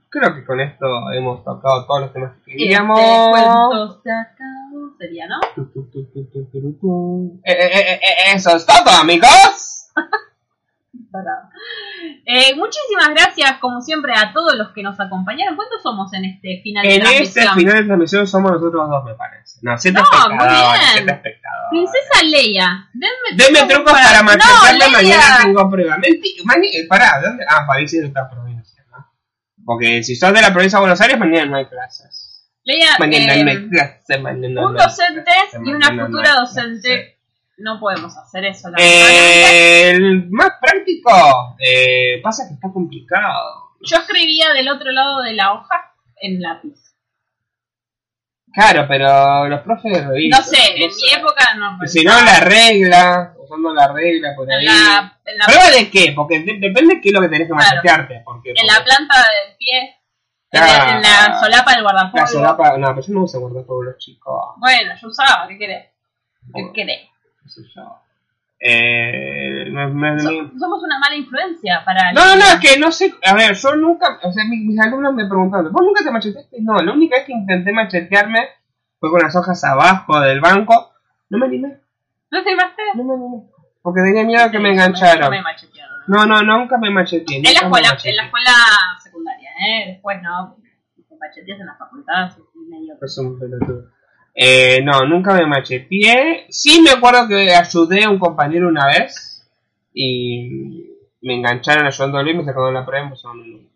[0.08, 2.98] creo que con esto hemos tocado todos los temas que Este queríamos.
[3.30, 5.40] cuento se acabó, sería, ¿no?
[5.54, 5.82] Tu, tu,
[6.80, 7.40] tu.
[7.44, 9.71] Eh, eh, eh, eh, Eso es todo, amigos.
[12.26, 15.56] Eh, muchísimas gracias, como siempre, a todos los que nos acompañaron.
[15.56, 17.54] ¿Cuántos somos en este final de En este transmisión?
[17.56, 19.58] final de transmisión somos nosotros dos, me parece.
[19.62, 20.48] No, siete No, espectadores.
[20.48, 20.80] bien.
[20.94, 21.68] Siete espectadores.
[21.70, 25.98] Princesa Leia, denme, Deme trucos para no, mañana tengo prueba.
[25.98, 27.44] Menti, mani- eh, pará, ¿de ¿dónde?
[27.48, 29.06] Ah, París es de otra provincia, ¿no?
[29.64, 32.28] Porque si sos de la provincia de Buenos Aires, mañana no hay clases.
[32.64, 36.88] Leia, Mañana eh, no hay clases, mañana no un docente clases, y una futura docente,
[36.88, 37.11] clases.
[37.62, 38.68] No podemos hacer eso.
[38.78, 43.70] Eh, el más práctico, eh, pasa que está complicado.
[43.80, 46.74] Yo escribía del otro lado de la hoja en lápiz.
[48.52, 50.40] Claro, pero los profes revisan.
[50.40, 51.78] No sé, en mi época no.
[51.86, 54.64] Si no, la regla, usando la regla por ahí.
[54.66, 56.12] la, ¿Prueba de qué?
[56.14, 58.08] Porque de- depende de qué es lo que tenés que Claro.
[58.24, 59.96] Porque, en la planta del pie,
[60.50, 60.96] en, Ah.
[60.96, 62.18] en la solapa del guardapolvo.
[62.18, 64.54] La solapa, no, pero yo no uso guardapolvo los chicos.
[64.58, 65.84] Bueno, yo usaba, ¿qué querés?
[65.86, 67.08] ¿Qué Bueno, querés?
[67.42, 67.98] Qué sé yo.
[68.64, 72.92] Eh, me- me- So- me- somos una mala influencia para No, no, es que no
[72.92, 76.12] sé, a ver, yo nunca, o sea, mis, mis alumnos me preguntaron, ¿vos nunca te
[76.12, 76.58] macheteaste?
[76.60, 78.46] No, la única vez que intenté machetearme
[79.00, 80.92] fue con las hojas abajo del banco,
[81.30, 81.80] no me animé,
[82.30, 82.82] ¿No te llamaste?
[82.94, 83.42] no me animé.
[83.82, 85.24] Porque tenía miedo que Sí, me engancharan.
[85.24, 85.92] yo me macheteado.
[86.06, 87.38] No, no, nunca me macheteé.
[87.38, 88.52] En la escuela, en la escuela
[89.02, 89.84] secundaria, ¿eh?
[89.94, 90.56] Después no.
[91.08, 92.94] Te macheteas en la facultad, sos un medio.
[93.02, 93.88] Es un pelotudo.
[94.34, 96.46] Eh, no, nunca me macheteé.
[96.48, 99.46] Sí me acuerdo que ayudé a un compañero una vez
[99.94, 100.88] y
[101.20, 103.16] me engancharon ayudándole y me sacaron la prueba y me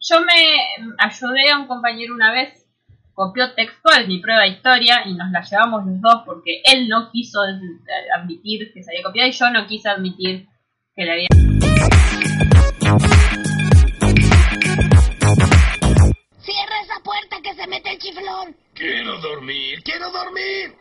[0.01, 2.67] Yo me ayudé a un compañero una vez,
[3.13, 7.11] copió textual mi prueba de historia y nos la llevamos los dos porque él no
[7.11, 7.41] quiso
[8.19, 10.49] admitir que se había copiado y yo no quise admitir
[10.95, 11.29] que le había.
[17.47, 18.57] Que se mete el chiflón.
[18.75, 20.75] Quiero dormir, quiero dormir.